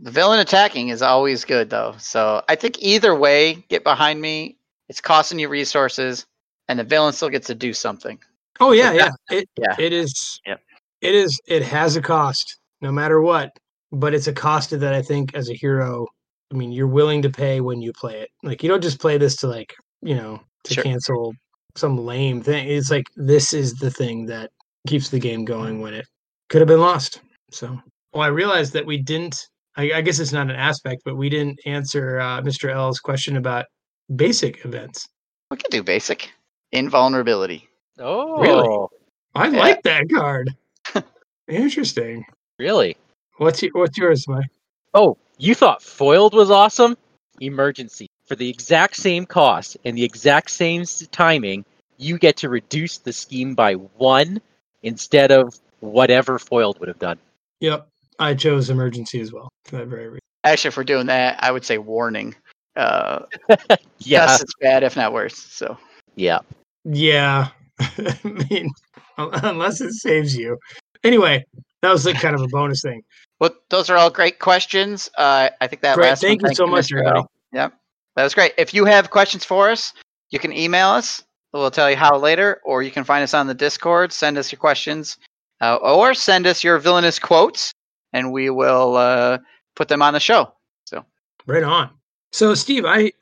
[0.02, 1.94] The villain attacking is always good though.
[1.98, 4.57] So I think either way, get behind me.
[4.88, 6.26] It's costing you resources,
[6.68, 8.18] and the villain still gets to do something.
[8.61, 9.11] Oh yeah, So yeah.
[9.30, 9.76] It Yeah.
[9.78, 10.40] it is.
[10.46, 10.61] Yep.
[11.00, 11.40] It is.
[11.46, 13.50] It has a cost, no matter what.
[13.92, 16.07] But it's a cost that I think, as a hero,
[16.52, 18.30] I mean, you're willing to pay when you play it.
[18.42, 20.83] Like you don't just play this to like you know to Sure.
[20.85, 21.33] cancel
[21.76, 22.68] some lame thing.
[22.68, 24.50] It's like this is the thing that
[24.87, 26.07] keeps the game going when it
[26.48, 27.20] could have been lost.
[27.50, 27.80] So,
[28.12, 29.46] well, I realized that we didn't.
[29.76, 32.70] I, I guess it's not an aspect, but we didn't answer uh, Mr.
[32.72, 33.66] L's question about
[34.14, 35.08] basic events.
[35.50, 36.30] We can do basic
[36.72, 37.68] invulnerability.
[37.98, 38.88] Oh, really?
[39.34, 39.58] I Yeah.
[39.58, 40.50] like that card.
[41.48, 42.24] Interesting.
[42.58, 42.96] really?
[43.38, 44.46] What's your, what's yours, Mike?
[44.94, 46.96] Oh, you thought foiled was awesome?
[47.40, 48.06] Emergency.
[48.26, 51.64] For the exact same cost and the exact same timing,
[51.98, 54.40] you get to reduce the scheme by one
[54.82, 57.18] instead of whatever foiled would have done.
[57.60, 60.20] Yep, I chose emergency as well for that very reason.
[60.44, 62.35] Actually, if we're doing that, I would say warning.
[62.77, 63.20] Uh,
[63.98, 64.27] Yeah.
[64.27, 65.37] just as bad, if not worse.
[65.37, 65.77] So
[66.16, 66.40] Yeah.
[66.85, 67.48] Yeah,
[67.81, 68.18] I
[68.50, 68.70] mean,
[69.16, 70.59] unless it saves you.
[71.03, 71.44] Anyway,
[71.81, 73.03] that was like kind of a bonus thing.
[73.40, 75.11] Well, those are all great questions.
[75.16, 76.09] Uh, I think that Great.
[76.09, 76.98] last Thank one, you so much, Mr.
[76.98, 77.18] everybody.
[77.20, 77.31] L.
[77.53, 77.74] Yep,
[78.16, 78.53] that was great.
[78.59, 79.92] If you have questions for us,
[80.31, 81.22] you can email us.
[81.55, 84.12] We'll tell you how later, or you can find us on the Discord.
[84.12, 85.16] Send us your questions,
[85.62, 87.72] uh, or send us your villainous quotes,
[88.14, 89.38] and we will uh,
[89.77, 90.55] put them on the show.
[90.85, 91.05] So
[91.46, 91.90] right on.
[92.33, 93.12] So, Steve, I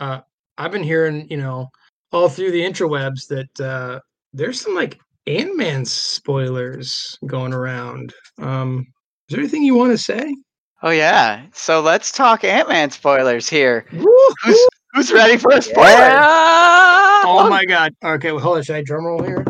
[0.00, 0.20] uh,
[0.56, 1.68] I've been hearing, you know,
[2.12, 4.00] all through the intrawebs that uh,
[4.32, 8.14] there's some like Ant Man spoilers going around.
[8.38, 8.86] Um,
[9.28, 10.34] is there anything you want to say?
[10.82, 13.84] Oh yeah, so let's talk Ant Man spoilers here.
[13.90, 16.10] Who's who's ready for a spoiler?
[17.24, 17.94] Oh my god.
[18.04, 18.62] Okay, well, hold on.
[18.62, 19.44] Should I drum roll here?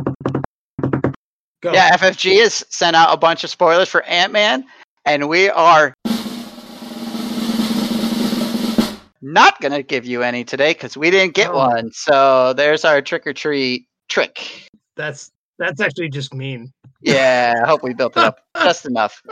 [1.61, 1.73] Go.
[1.73, 4.65] Yeah, FFG has sent out a bunch of spoilers for Ant Man,
[5.09, 5.95] and we are
[9.23, 11.57] not going to give you any today because we didn't get Oh.
[11.59, 11.91] one.
[11.93, 14.69] So there's our trick or treat trick.
[14.97, 16.73] That's that's actually just mean.
[17.01, 19.23] Yeah, I hope we built it up just enough.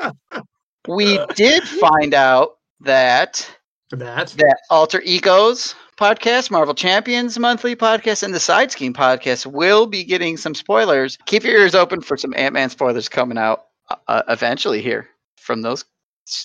[0.88, 3.48] We did find out that
[3.90, 4.28] that.
[4.28, 10.04] that Alter Egos podcast, Marvel Champions monthly podcast, and the Side Scheme podcast will be
[10.04, 11.16] getting some spoilers.
[11.26, 13.66] Keep your ears open for some Ant Man spoilers coming out
[14.08, 15.08] uh, eventually here
[15.46, 15.84] from those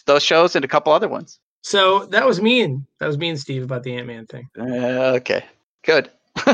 [0.06, 1.40] those shows and a couple other ones.
[1.64, 2.86] So that was mean.
[3.00, 4.48] That was mean, Steve, about the Ant Man thing.
[4.58, 5.44] Uh, okay,
[5.84, 6.10] good.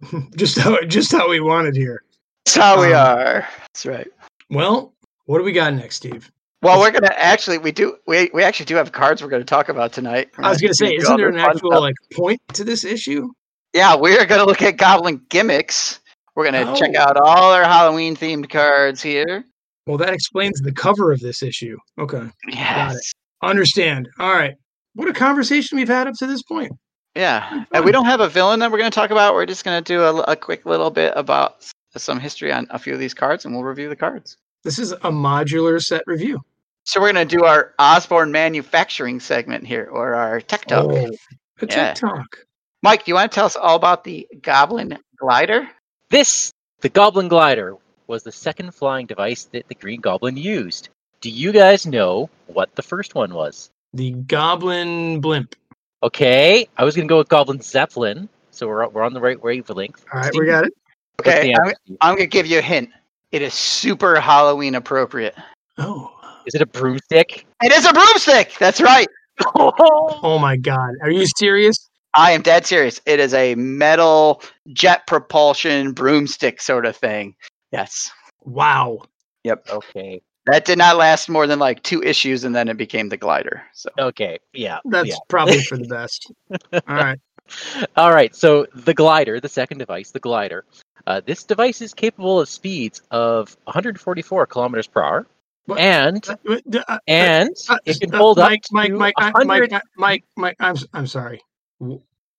[0.36, 2.02] just how just how we wanted here.
[2.44, 3.48] That's how we Um, are.
[3.60, 4.08] That's right.
[4.50, 4.92] Well,
[5.26, 6.30] what do we got next, Steve?
[6.62, 9.68] Well, we're gonna actually we do we we actually do have cards we're gonna talk
[9.68, 10.30] about tonight.
[10.38, 11.80] I was gonna say, isn't there an actual stuff.
[11.80, 13.28] like point to this issue?
[13.72, 16.00] Yeah, we're gonna look at Goblin gimmicks.
[16.34, 17.00] We're gonna check Oh.
[17.00, 19.44] out all our Halloween themed cards here.
[19.86, 21.76] Well, that explains the cover of this issue.
[21.98, 22.22] Okay.
[22.48, 23.12] Yes.
[23.42, 24.08] Understand.
[24.18, 24.54] All right.
[24.94, 26.72] What a conversation we've had up to this point.
[27.14, 29.34] Yeah, and we don't have a villain that we're going to talk about.
[29.34, 31.64] We're just going to do a, a quick little bit about
[31.96, 34.36] some history on a few of these cards, and we'll review the cards.
[34.64, 36.40] This is a modular set review.
[36.82, 40.86] So we're going to do our Osborn manufacturing segment here, or our tech talk.
[40.90, 41.92] Oh, a Yeah.
[41.94, 42.38] TikTok.
[42.82, 45.68] Mike, do you want to tell us all about the Goblin Glider?
[46.10, 50.88] This, the Goblin Glider, was the second flying device that the Green Goblin used.
[51.20, 53.70] Do you guys know what the first one was?
[53.92, 55.54] The Goblin Blimp.
[56.02, 59.42] Okay, I was going to go with Goblin Zeppelin, so we're, we're on the right
[59.42, 60.04] wavelength.
[60.12, 60.74] All right, Steve, we got it.
[61.20, 61.72] Okay, I'm.
[62.00, 62.90] I'm going to give you a hint.
[63.32, 65.34] It is super Halloween appropriate.
[65.78, 66.10] Oh.
[66.46, 67.46] Is it a broomstick?
[67.62, 68.54] It is a broomstick.
[68.58, 69.08] That's right.
[69.56, 70.94] Oh my God.
[71.02, 71.90] Are you serious?
[72.14, 73.00] I am dead serious.
[73.04, 77.34] It is a metal jet propulsion broomstick sort of thing.
[77.74, 78.10] Yes.
[78.44, 79.02] Wow.
[79.44, 79.66] Yep.
[79.70, 80.22] Okay.
[80.46, 83.62] That did not last more than like two issues, and then it became the glider.
[83.72, 84.38] So Okay.
[84.52, 84.78] Yeah.
[84.84, 85.16] That's yeah.
[85.28, 86.30] probably for the best.
[86.72, 87.18] All right.
[87.96, 88.34] All right.
[88.34, 90.64] So the glider, the second device, the glider.
[91.06, 95.26] Uh, this device is capable of speeds of 144 kilometers per hour,
[95.66, 95.78] What?
[95.78, 97.50] and Uh, uh, uh, and
[97.84, 100.76] it can hold up Mike, Mike, to Mike, I- 100 Mike, I- Mike, Mike, I'm,
[100.76, 101.42] s- I'm sorry.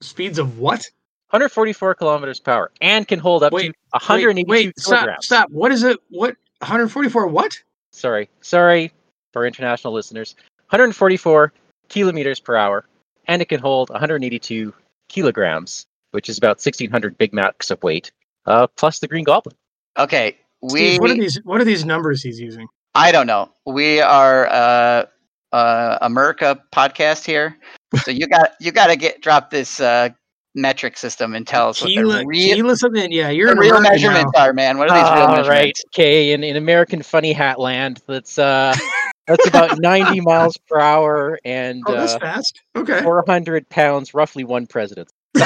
[0.01, 0.87] Speeds of what?
[1.31, 5.25] 144 kilometers per hour, and can hold up Wait, to 182 wait, wait, stop, kilograms.
[5.25, 5.49] stop.
[5.51, 5.99] What is it?
[6.09, 6.35] What?
[6.59, 7.61] 144 what?
[7.91, 8.91] Sorry, sorry
[9.33, 10.35] for international listeners.
[10.69, 11.51] 144
[11.89, 12.85] kilometers per hour,
[13.27, 14.73] and it can hold 182
[15.09, 18.11] kilograms, which is about 1,600 Big Macs of weight,
[18.45, 19.55] uh, plus the Green Goblin.
[19.97, 20.69] okay, we.
[20.69, 21.39] Steve, what are these?
[21.43, 22.67] What are these numbers he's using?
[22.93, 23.51] I don't know.
[23.65, 25.05] We are uh,
[25.51, 27.57] uh, America podcast here,
[28.03, 30.09] so you got you got to get drop this uh,
[30.55, 33.11] metric system and tell us what Kilo, the real, kilo something?
[33.11, 34.45] Yeah, you're the real American measurements now.
[34.45, 34.77] are, man.
[34.77, 35.83] What are these real All right, measurements?
[35.87, 36.31] okay.
[36.31, 38.75] In, in American funny hat land, let's uh,
[39.27, 42.61] That's about 90 miles per hour and Oh, that's uh, fast.
[42.75, 43.01] Okay.
[43.03, 45.09] 400 pounds, roughly one president.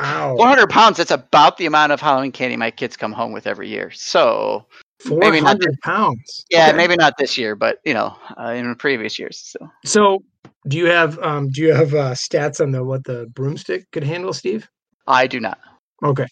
[0.00, 0.36] Ow.
[0.36, 0.98] 400 pounds.
[0.98, 3.90] That's about the amount of Halloween candy my kids come home with every year.
[3.90, 4.64] So
[5.00, 6.44] 400 maybe not hundred pounds.
[6.50, 6.76] yeah, Okay.
[6.76, 9.38] maybe not this year, but you know, uh, in previous years.
[9.38, 10.22] So So,
[10.68, 14.04] do you have um do you have uh, stats on the what the broomstick could
[14.04, 14.68] handle, Steve?
[15.06, 15.58] I do not.
[16.04, 16.26] Okay.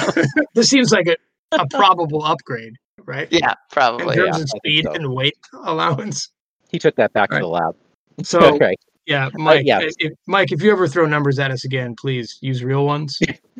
[0.54, 1.16] this seems like a,
[1.52, 2.72] a probable upgrade,
[3.04, 3.28] right?
[3.30, 4.02] Yeah, probably.
[4.02, 4.16] In probably.
[4.16, 4.42] terms Yeah.
[4.42, 4.92] of speed so.
[4.92, 6.30] and weight allowance.
[6.70, 7.38] He took that back Right.
[7.38, 7.76] to the lab.
[8.22, 8.78] So, right.
[9.06, 9.62] yeah, Mike.
[9.66, 9.80] yeah.
[9.80, 13.18] If, if- Mike, if you ever throw numbers at us again, please use real ones.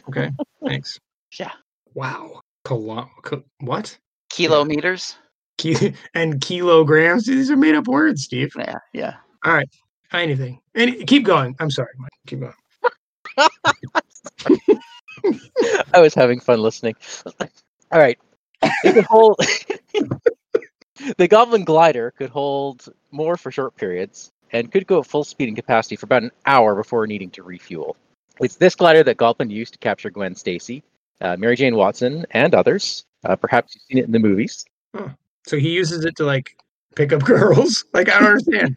[0.08, 0.30] Okay.
[0.66, 0.98] Thanks.
[1.38, 1.52] Yeah.
[1.94, 2.40] Wow.
[2.66, 3.96] Kilo- ki- what?
[4.30, 5.16] Kilometers.
[5.58, 7.26] Ki- and kilograms.
[7.26, 8.52] These are made up words, Steve.
[8.58, 9.14] Yeah, yeah.
[9.44, 9.68] All right.
[10.14, 10.60] Anything.
[10.74, 11.56] Any, keep going.
[11.58, 12.10] I'm sorry, Mike.
[12.26, 12.54] Keep going.
[15.92, 16.94] I was having fun listening.
[17.40, 18.18] All right.
[18.62, 19.36] It could hold
[21.18, 25.48] the Goblin glider could hold more for short periods and could go at full speed
[25.48, 27.96] and capacity for about an hour before needing to refuel.
[28.40, 30.82] It's this glider that Goblin used to capture Gwen Stacy,
[31.20, 33.04] uh, Mary Jane Watson, and others.
[33.24, 34.64] Uh, perhaps you've seen it in the movies.
[35.46, 36.56] So he uses it to like
[36.94, 37.84] pick up girls.
[37.92, 38.76] Like I don't understand.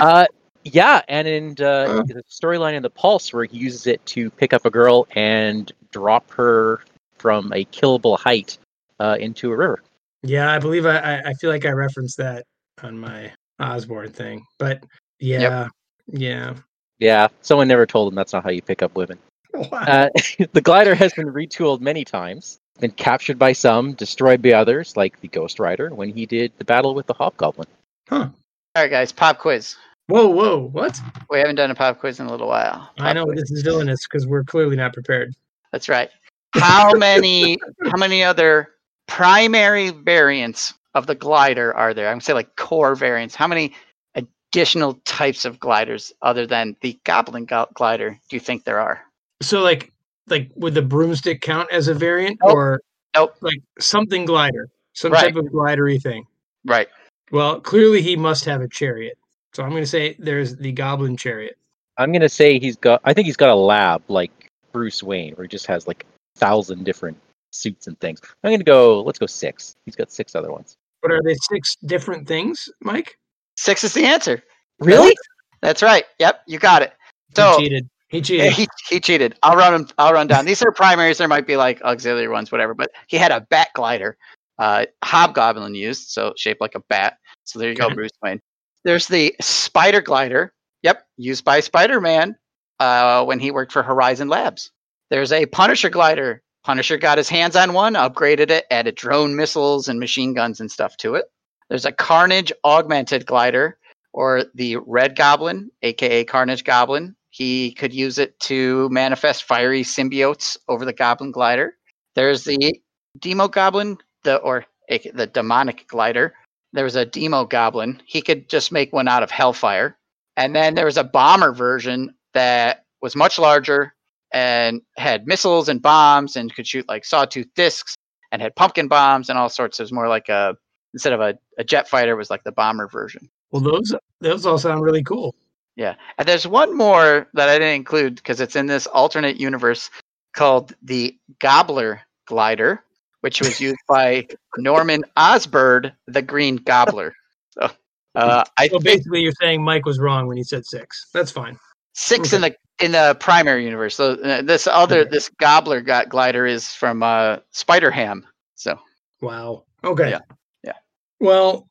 [0.00, 0.26] Uh,
[0.64, 2.02] yeah, and in uh, Uh.
[2.02, 5.70] the storyline in the Pulse, where he uses it to pick up a girl and
[5.90, 6.80] drop her
[7.18, 8.58] from a killable height
[9.00, 9.82] uh, into a river.
[10.22, 12.44] Yeah, I believe I, I I feel like I referenced that
[12.82, 14.44] on my Osborn thing.
[14.58, 14.84] But
[15.18, 15.68] yeah,
[16.08, 16.54] yeah.
[16.98, 19.18] Yeah, someone never told him that's not how you pick up women.
[19.54, 19.80] Wow.
[19.80, 20.08] Uh,
[20.52, 25.20] the glider has been retooled many times, been captured by some, destroyed by others, like
[25.20, 27.68] the Ghost Rider when he did the battle with the Hobgoblin.
[28.08, 28.28] huh.
[28.74, 29.12] All right, guys.
[29.12, 29.76] Pop quiz.
[30.08, 30.68] Whoa, whoa.
[30.72, 31.00] What?
[31.30, 32.90] We haven't done a pop quiz in a little while.
[32.98, 33.40] I know quiz.
[33.40, 35.32] this is villainous because we're clearly not prepared.
[35.70, 36.10] That's right.
[36.54, 37.58] How many?
[37.84, 38.70] how many other
[39.06, 42.08] primary variants of the glider are there?
[42.08, 43.34] I'm gonna say like core variants.
[43.34, 43.72] How many
[44.14, 49.00] additional types of gliders other than the Goblin gl- glider do you think there are?
[49.40, 49.92] So like
[50.28, 52.54] like would the broomstick count as a variant Nope.
[52.54, 52.80] or
[53.14, 53.34] Nope.
[53.40, 55.22] like something glider, some Right.
[55.32, 56.26] type of glidery thing?
[56.66, 56.88] Right.
[57.30, 59.16] Well, clearly he must have a chariot.
[59.52, 61.56] So I'm going to say there's the goblin chariot.
[61.98, 63.00] I'm gonna say he's got.
[63.04, 64.30] I think he's got a lab like
[64.72, 67.18] Bruce Wayne, where he just has like a thousand different
[67.50, 68.20] suits and things.
[68.42, 69.02] I'm gonna go.
[69.02, 69.76] Let's go six.
[69.84, 70.76] He's got six other ones.
[71.02, 73.18] But are they six different things, Mike?
[73.56, 74.42] Six is the answer.
[74.80, 75.14] Really?
[75.60, 76.04] That's right.
[76.18, 76.94] Yep, you got it.
[77.36, 77.90] So he cheated.
[78.08, 78.52] He cheated.
[78.54, 79.36] he, he cheated.
[79.42, 79.88] I'll run him.
[79.98, 80.44] I'll run down.
[80.44, 81.18] These are primaries.
[81.18, 82.74] There might be like auxiliary ones, whatever.
[82.74, 84.16] But he had a bat glider.
[84.58, 87.18] Uh, Hobgoblin used, so shaped like a bat.
[87.44, 88.40] So there you go, Bruce Wayne.
[88.84, 90.52] There's the spider glider.
[90.82, 92.36] Yep, used by Spider-Man
[92.80, 94.72] uh, when he worked for Horizon Labs.
[95.10, 96.42] There's a Punisher glider.
[96.64, 100.70] Punisher got his hands on one, upgraded it, added drone missiles and machine guns and
[100.70, 101.26] stuff to it.
[101.68, 103.78] There's a Carnage augmented glider,
[104.12, 107.16] or the Red Goblin, aka Carnage Goblin.
[107.30, 111.76] He could use it to manifest fiery symbiotes over the Goblin glider.
[112.14, 112.80] There's the
[113.18, 116.34] Demogoblin, the or the demonic glider.
[116.72, 118.00] There was a Demogoblin.
[118.04, 119.96] He could just make one out of Hellfire.
[120.36, 123.94] And then there was a bomber version that was much larger
[124.32, 127.94] and had missiles and bombs and could shoot like sawtooth discs
[128.30, 129.78] and had pumpkin bombs and all sorts.
[129.78, 130.56] It was more like a
[130.94, 133.28] instead of a, a jet fighter, it was like the bomber version.
[133.50, 135.34] Well, those those all sound really cool.
[135.76, 135.94] Yeah.
[136.18, 139.90] And there's one more that I didn't include because it's in this alternate universe
[140.34, 142.82] called the Gobbler Glider,
[143.22, 144.26] which was used by
[144.58, 147.14] Norman Osbird, the Green Gobbler.
[147.50, 147.70] So
[148.14, 151.08] uh, I So basically, you're saying Mike was wrong when he said six.
[151.12, 151.58] That's fine.
[151.94, 153.94] six in the in the primary universe.
[153.96, 155.10] So uh, this other Okay.
[155.10, 158.26] this Gobbler got glider is from uh, Spider Ham.
[158.54, 158.78] So
[159.20, 159.64] Wow.
[159.84, 160.10] Okay.
[160.10, 160.20] Yeah.
[160.64, 160.72] Yeah.
[161.20, 161.68] Well,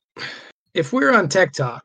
[0.73, 1.83] if we're on Tech Talk,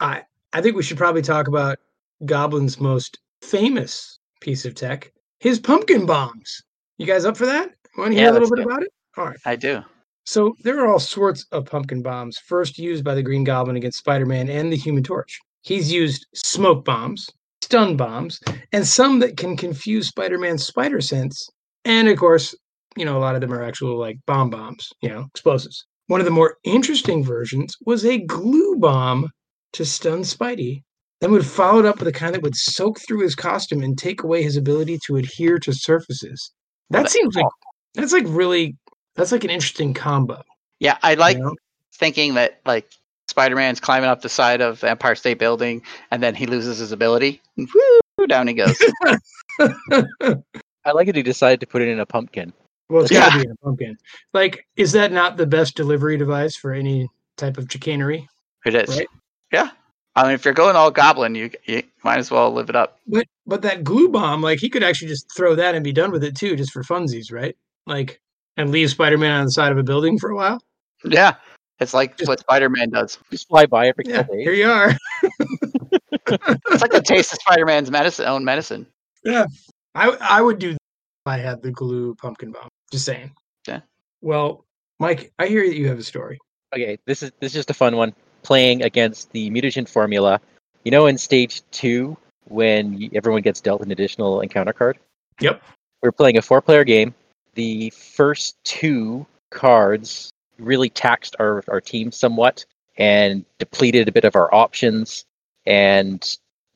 [0.00, 1.78] I I think we should probably talk about
[2.24, 6.62] Goblin's most famous piece of tech, his pumpkin bombs.
[6.98, 7.70] You guys up for that?
[7.98, 8.66] Want to hear Yeah, a little bit it.
[8.66, 8.92] about it?
[9.16, 9.38] All right.
[9.44, 9.82] I do.
[10.26, 13.98] So there are all sorts of pumpkin bombs, first used by the Green Goblin against
[13.98, 15.38] Spider-Man and the Human Torch.
[15.62, 17.28] He's used smoke bombs,
[17.62, 18.40] stun bombs,
[18.72, 21.48] and some that can confuse Spider-Man's spider sense.
[21.84, 22.54] And of course,
[22.96, 25.84] you know, a lot of them are actual like bomb bombs, you know, explosives.
[26.06, 29.28] One of the more interesting versions was a glue bomb
[29.72, 30.82] to stun Spidey.
[31.20, 33.96] Then would follow it up with a kind that would soak through his costume and
[33.96, 36.52] take away his ability to adhere to surfaces.
[36.90, 37.50] That seems like oh.
[37.94, 38.76] that's like really
[39.14, 40.42] that's like an interesting combo.
[40.80, 41.54] Yeah, I like you know?
[41.94, 42.90] thinking that like
[43.28, 46.78] Spider Man's climbing up the side of the Empire State Building and then he loses
[46.78, 47.40] his ability.
[47.56, 47.68] and
[48.18, 48.76] Woo, down he goes.
[49.60, 51.16] I like it.
[51.16, 52.52] He decided to put it in a pumpkin.
[52.90, 53.96] well, it's got to be in a pumpkin.
[54.34, 58.28] Like, is that not the best delivery device for any type of chicanery.
[58.64, 58.96] It is.
[58.96, 59.08] Right.
[59.52, 59.70] Yeah.
[60.16, 62.98] I mean, if you're going all goblin, you, you might as well live it up.
[63.06, 66.12] But but that glue bomb, like he could actually just throw that and be done
[66.12, 67.56] with it too, just for funsies, right?
[67.86, 68.20] Like
[68.56, 70.60] and leave Spider-Man on the side of a building for a while.
[71.04, 71.34] Yeah.
[71.80, 73.18] It's like Just- what Spider Man does.
[73.30, 74.92] Just fly by every Yeah, couple here you are.
[76.26, 78.86] It's like the taste of Spider Man's medicine, own medicine.
[79.24, 79.44] Yeah,
[79.94, 82.68] I I would do that if I had the glue pumpkin bomb.
[82.90, 83.30] Just saying.
[83.68, 83.80] Yeah.
[84.22, 84.64] Well,
[85.00, 86.38] Mike, I hear that you have a story.
[86.74, 88.14] Okay, this is this is just a fun one.
[88.42, 90.40] Playing against the mutagen formula.
[90.84, 94.98] You know, in stage two, when everyone gets dealt an additional encounter card.
[95.40, 95.62] Yep.
[96.02, 97.14] We're playing a four-player game.
[97.54, 102.64] The first two cards really taxed our our team somewhat
[102.96, 105.24] and depleted a bit of our options.
[105.66, 106.24] And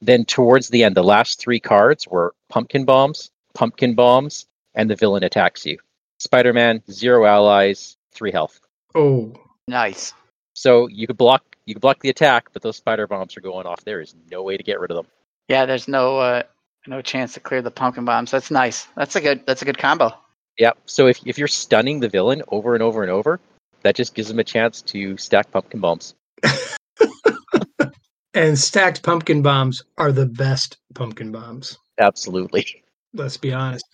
[0.01, 4.97] then towards the end, the last three cards were pumpkin bombs, pumpkin bombs, and the
[4.97, 5.79] villain attacks you.
[6.19, 8.61] Spider-Man, zero allies, three health.
[8.95, 9.33] Oh,
[9.69, 10.15] Nice.
[10.55, 13.67] So you could block you could block the attack, but those spider bombs are going
[13.67, 13.85] off.
[13.85, 15.07] There is no way to get rid of them.
[15.47, 16.43] Yeah, there's no uh,
[16.87, 18.31] no chance to clear the pumpkin bombs.
[18.31, 18.89] That's nice.
[18.97, 20.13] That's a good that's a good combo.
[20.59, 20.79] Yep.
[20.87, 23.41] So if if you're stunning the villain over and over and over,
[23.83, 26.15] that just gives them a chance to stack pumpkin bombs.
[28.35, 31.79] and stacked pumpkin bombs are the best pumpkin bombs.
[31.99, 32.67] Absolutely.
[33.15, 33.85] Let's be honest.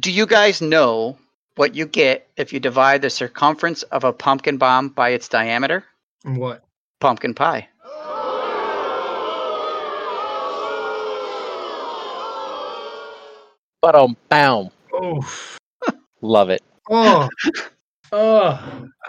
[0.00, 1.18] Do you guys know
[1.56, 5.84] what you get if you divide the circumference of a pumpkin bomb by its diameter?
[6.24, 6.64] What?
[7.00, 7.68] Pumpkin pie.
[13.82, 15.20] But um, bam, Oh,
[16.24, 16.62] love it.
[16.90, 17.28] oh,
[18.12, 18.86] oh!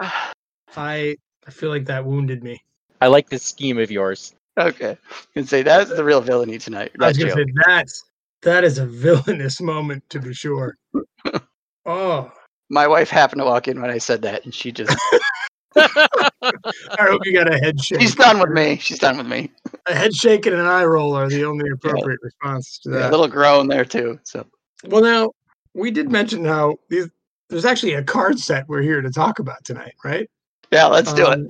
[0.76, 2.60] I I feel like that wounded me.
[3.00, 4.34] I like this scheme of yours.
[4.58, 4.90] Okay.
[5.34, 6.92] You can say that's the real villainy tonight.
[7.00, 7.48] I was That gonna joke.
[7.48, 8.04] say that's
[8.42, 10.76] that is a villainous moment to be sure.
[11.86, 12.30] oh,
[12.70, 14.96] My wife happened to walk in when I said that, and she just
[15.76, 16.30] I
[17.00, 18.00] hope you got a head shake.
[18.00, 18.76] she's done with me.
[18.78, 19.50] She's done with me.
[19.86, 23.08] A head shake and an eye roll are the only appropriate responses to Yeah, that.
[23.08, 24.18] a little groan there too.
[24.24, 24.46] So
[24.86, 25.30] Well, now
[25.76, 27.08] we did mention how these.
[27.48, 30.28] There's actually a card set we're here to talk about tonight, right?
[30.72, 31.40] yeah, let's do it.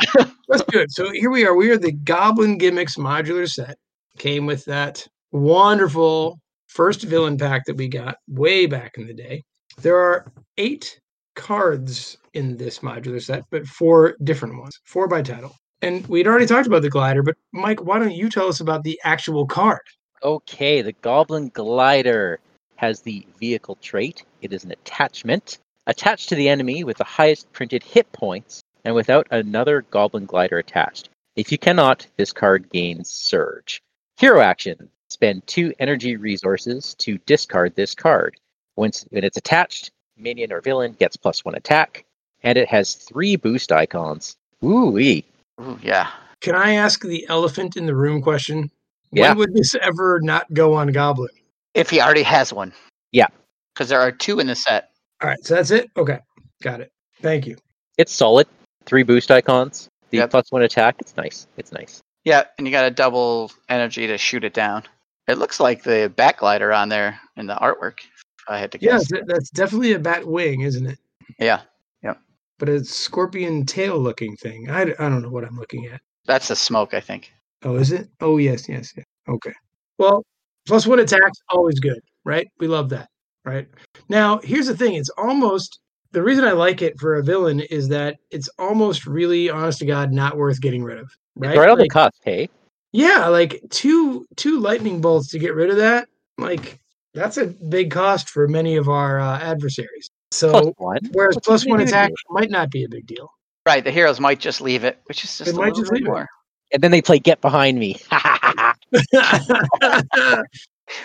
[0.49, 0.93] Let's do it.
[0.93, 1.55] So here we are.
[1.55, 3.79] We are the Goblin Gimmicks modular set.
[4.19, 9.43] Came with that wonderful first villain pack that we got way back in the day.
[9.81, 11.01] There are eight
[11.35, 15.57] cards in this modular set, but four different ones, four by title.
[15.83, 18.85] And we'd already talked about the glider, but Mike, why don't you tell us about
[18.85, 19.81] the actual card?
[20.23, 22.41] Okay, the Goblin Glider
[22.77, 24.25] has the vehicle trait.
[24.43, 28.95] It is an attachment attached to the enemy with the highest printed hit points and
[28.95, 31.09] without another Goblin Glider attached.
[31.35, 33.83] If you cannot, this card gains Surge.
[34.19, 38.37] Hero action spend two energy resources to discard this card.
[38.77, 42.05] Once when it's attached, minion or villain gets plus one attack,
[42.43, 44.37] and it has three boost icons.
[44.65, 45.25] Ooh wee.
[45.61, 46.11] Ooh, yeah.
[46.41, 48.71] Can I ask the elephant in the room question?
[49.13, 49.31] Yeah.
[49.31, 51.31] When would this ever not go on Goblin?
[51.77, 52.73] If he already has one.
[53.13, 53.27] Yeah.
[53.75, 54.91] Because there are two in the set.
[55.23, 55.91] All right, so that's it.
[55.97, 56.19] Okay,
[56.63, 56.91] got it.
[57.21, 57.57] Thank you.
[57.99, 58.47] It's solid.
[58.87, 59.89] Three boost icons.
[60.11, 60.31] The Yep.
[60.31, 60.97] plus one attack.
[61.01, 61.47] It's nice.
[61.57, 62.03] It's nice.
[62.25, 64.85] Yeah, and you got a double energy to shoot it down.
[65.29, 67.99] It looks like the bat glider on there in the artwork.
[68.01, 69.09] If I had to Yeah, guess.
[69.09, 70.99] th- that's definitely a bat wing, isn't it?
[71.39, 71.63] Yeah.
[72.03, 72.15] Yeah.
[72.59, 74.71] But a scorpion tail looking thing.
[74.71, 76.01] I, I don't know what I'm looking at.
[76.25, 77.33] That's the smoke, I think.
[77.65, 78.09] Oh, is it?
[78.21, 79.05] Oh, yes, yes, yes.
[79.29, 79.53] Okay.
[79.99, 80.23] Well,
[80.67, 82.47] plus one attacks, always good, right?
[82.59, 83.09] We love that,
[83.45, 83.69] right?
[84.09, 85.81] Now, here's the thing it's almost
[86.13, 89.87] the reason I like it for a villain is that it's almost really, honest to
[89.87, 91.51] God, not worth getting rid of, right?
[91.51, 92.49] It's right on the cusp, hey?
[92.93, 96.09] yeah, like two two lightning bolts to get rid of that,
[96.39, 96.79] like
[97.15, 100.09] that's a big cost for many of our uh, adversaries.
[100.33, 100.99] So, Plus one.
[101.13, 103.31] whereas What's one attack might not be a big deal.
[103.65, 105.93] Right, the heroes might just leave it, which is just They a might little just
[105.93, 106.11] bit leave it.
[106.11, 106.29] more.
[106.73, 107.97] And then they play Get Behind Me.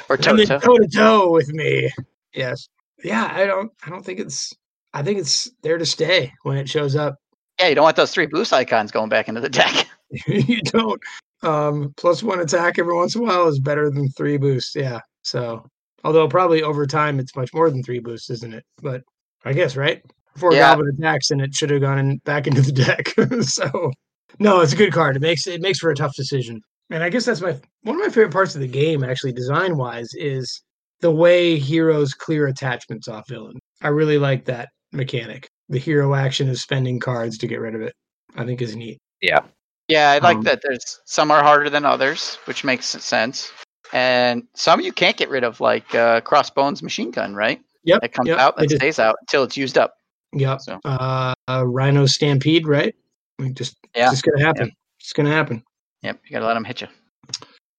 [0.10, 0.60] Or and then Toto.
[0.60, 1.90] toe to toe with me.
[2.36, 2.68] Yes.
[3.04, 4.54] Yeah, I don't I don't think it's
[4.94, 7.16] I think it's there to stay when it shows up.
[7.60, 9.88] Yeah, you don't want those three boost icons going back into the deck.
[10.28, 11.02] you don't
[11.42, 14.76] um plus one attack every once in a while is better than three boosts.
[14.76, 15.00] Yeah.
[15.24, 15.66] So
[16.04, 18.64] although probably over time it's much more than three boosts, isn't it?
[18.84, 19.02] But
[19.46, 20.04] I guess, right?
[20.38, 20.70] Four Yeah.
[20.76, 23.08] goblin attacks and it should have gone in, back into the deck.
[23.46, 23.92] so
[24.38, 25.16] no, it's a good card.
[25.16, 26.62] It makes it makes for a tough decision.
[26.92, 29.78] And I guess that's my one of my favorite parts of the game, actually, design
[29.78, 30.62] wise, is
[31.00, 33.58] the way heroes clear attachments off villain.
[33.82, 35.50] I really like that mechanic.
[35.70, 37.94] The hero action of spending cards to get rid of it.
[38.36, 39.00] I think is neat.
[39.22, 39.40] Yeah,
[39.88, 43.52] yeah, I like Um, that there's some are harder than others, which makes sense.
[43.94, 47.62] And some you can't get rid of, like uh, Crossbones machine gun, right?
[47.84, 48.04] Yep.
[48.04, 49.94] It comes yep, out and stays out until it's used up.
[50.34, 50.62] Yep.
[50.62, 51.34] So Uh,
[51.66, 52.96] Rhino Stampede, right?
[53.40, 54.04] Like just, Yeah.
[54.12, 54.72] it's just gonna happen.
[55.00, 55.64] It's gonna happen.
[56.04, 56.88] Yep, you gotta let them hit you.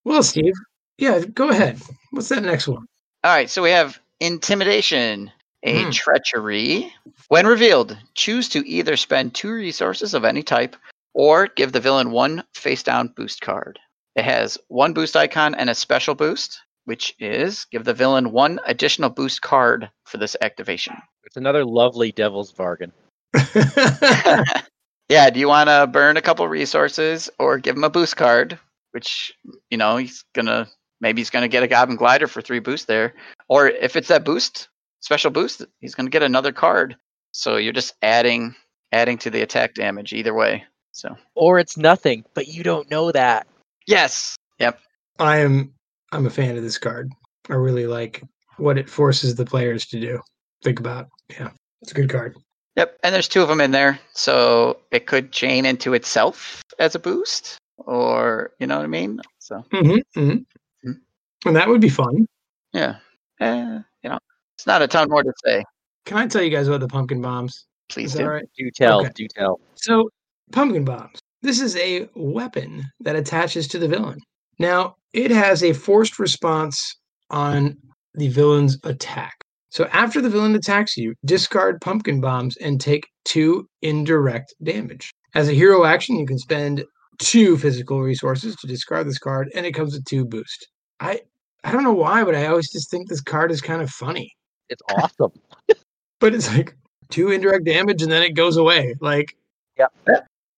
[0.04, 0.54] Well, Steve,
[0.98, 1.80] yeah, go ahead.
[2.10, 2.86] What's that next one?
[3.24, 5.30] All right, so we have intimidation,
[5.62, 5.90] a Hmm.
[5.90, 6.92] treachery.
[7.28, 10.76] When revealed, choose to either spend two resources of any type
[11.14, 13.78] or give the villain one face down boost card.
[14.16, 18.60] It has one boost icon and a special boost, which is give the villain one
[18.66, 20.94] additional boost card for this activation.
[21.24, 22.92] It's another lovely devil's bargain.
[25.08, 28.58] yeah, do you want to burn a couple resources or give him a boost card,
[28.92, 29.34] which,
[29.70, 30.68] you know, he's going to
[31.00, 33.14] maybe he's going to get a Goblin Glider for three boosts there.
[33.48, 34.68] Or if it's that boost,
[35.00, 36.96] special boost, he's going to get another card.
[37.32, 38.54] So you're just adding
[38.92, 40.64] adding to the attack damage either way.
[40.92, 43.46] So, Or it's nothing, but you don't know that.
[43.86, 44.36] yes.
[44.58, 44.78] Yep.
[45.18, 45.72] I am
[46.12, 47.10] I'm a fan of this card.
[47.48, 48.22] I really like
[48.58, 50.20] what it forces the players to do.
[50.62, 51.08] Think about.
[51.30, 51.50] Yeah.
[51.80, 52.36] It's a good card.
[52.76, 56.94] Yep, and there's two of them in there, so it could chain into itself as
[56.94, 59.20] a boost, or you know what I mean.
[59.40, 60.88] So Mm-hmm, mm-hmm.
[60.90, 61.00] Mhm.
[61.44, 62.26] And that would be fun.
[62.72, 62.96] yeah,
[63.40, 64.18] eh, you know,
[64.56, 65.64] it's not a ton more to say.
[66.06, 67.66] Can I tell you guys about the pumpkin bombs?
[67.90, 68.18] Please do.
[68.18, 68.48] that all right?
[68.56, 69.10] Do tell, Okay.
[69.14, 69.60] do tell.
[69.74, 70.08] So,
[70.50, 71.18] pumpkin bombs.
[71.42, 74.18] This is a weapon that attaches to the villain.
[74.58, 76.96] Now, it has a forced response
[77.30, 77.76] on
[78.14, 79.41] the villain's attack.
[79.72, 85.10] So, after the villain attacks you, discard pumpkin bombs and take two indirect damage.
[85.34, 86.84] As a hero action, you can spend
[87.18, 90.68] two physical resources to discard this card, and it comes with two boost.
[91.00, 91.22] I
[91.64, 94.30] I don't know why, but I always just think this card is kind of funny.
[94.68, 95.32] It's awesome.
[96.20, 96.76] But it's like
[97.10, 98.94] two indirect damage, and then it goes away.
[99.00, 99.34] Like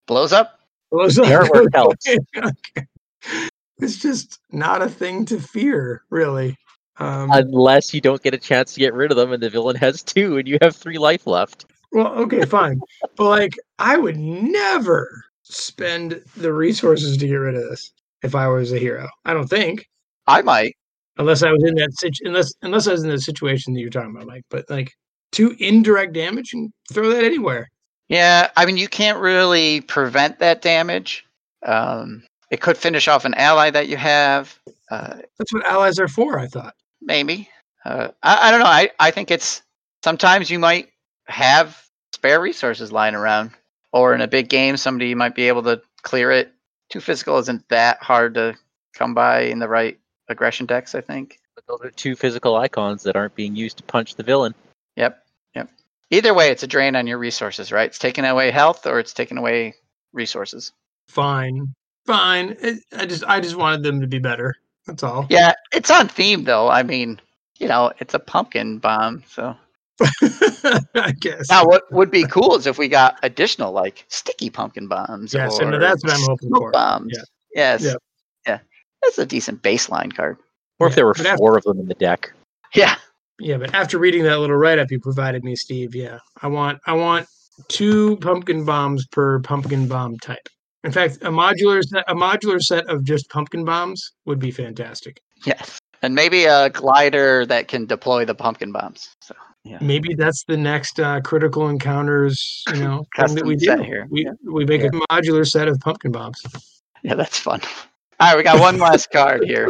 [0.07, 0.59] Blows up.
[0.91, 2.07] Blows up, goes helps.
[2.09, 2.87] away.
[3.79, 6.57] it's just not a thing to fear, really.
[6.99, 9.77] Um, Unless you don't get a chance to get rid of them and the villain
[9.77, 11.67] has two and you have three life left.
[11.93, 12.81] well, okay, fine,
[13.17, 17.93] but like, I would never spend the resources to get rid of this
[18.23, 19.09] if I was a hero.
[19.25, 19.89] I don't think,
[20.27, 20.77] I might.
[21.19, 23.91] unless I was in that situ- unless unless I was in the situation that you're
[23.91, 24.45] talking about, Mike.
[24.49, 24.93] But like,
[25.33, 27.69] two indirect damage and throw that anywhere.
[28.09, 31.25] Yeah, I mean, you can't really prevent that damage.
[31.67, 34.59] Um, it could finish off an ally that you have.
[34.91, 36.39] Uh, That's what allies are for.
[36.39, 36.75] I thought.
[37.01, 37.49] Maybe.
[37.85, 38.67] Uh, I, I don't know.
[38.67, 39.63] I, I think it's
[40.03, 40.89] sometimes you might
[41.27, 41.83] have
[42.13, 43.51] spare resources lying around,
[43.93, 46.53] or in a big game, somebody might be able to clear it.
[46.91, 48.55] Two physical isn't that hard to
[48.95, 50.95] come by in the right aggression decks.
[50.95, 51.39] I think.
[51.55, 54.55] But those are two physical icons that aren't being used to punch the villain.
[54.97, 55.23] Yep.
[55.55, 55.71] Yep.
[56.11, 57.89] Either way, it's a drain on your resources, right?
[57.89, 59.75] It's taking away health or it's taking away
[60.13, 60.73] resources.
[61.09, 61.75] Fine,
[62.07, 62.57] fine.
[62.61, 64.55] It, I just I just wanted them to be better.
[64.87, 65.27] That's all.
[65.31, 66.69] Yeah, it's on theme though.
[66.69, 67.21] I mean,
[67.59, 69.23] you know, it's a pumpkin bomb.
[69.29, 69.57] So
[70.95, 71.49] I guess.
[71.51, 75.33] now, what would be cool is if we got additional like sticky pumpkin bombs.
[75.35, 76.71] Yes, or and that's what I'm hoping smoke for.
[76.73, 77.13] Bombs.
[77.15, 77.23] Yeah.
[77.55, 77.85] Yes.
[77.85, 77.95] Yeah.
[78.47, 78.59] Yeah.
[79.03, 80.39] That's a decent baseline card.
[80.81, 82.33] Or if there were but after- four of them in the deck.
[82.75, 82.97] Yeah.
[83.41, 86.81] Yeah, but after reading that little write up you provided me, Steve, yeah, I want
[86.87, 87.27] I want
[87.69, 90.49] two pumpkin bombs per pumpkin bomb type.
[90.85, 95.21] In fact, a modular set, a modular set of just pumpkin bombs would be fantastic.
[95.45, 95.79] Yes.
[96.03, 99.09] And maybe a glider that can deploy the pumpkin bombs.
[99.21, 99.79] So yeah.
[99.81, 103.79] Maybe that's the next uh, critical encounters, you know, thing that we do.
[103.83, 104.07] here.
[104.11, 104.33] We Yeah.
[104.47, 106.43] we make a modular set of pumpkin bombs.
[107.03, 107.63] Yeah, that's fun.
[108.21, 109.69] All right, we got one last card here.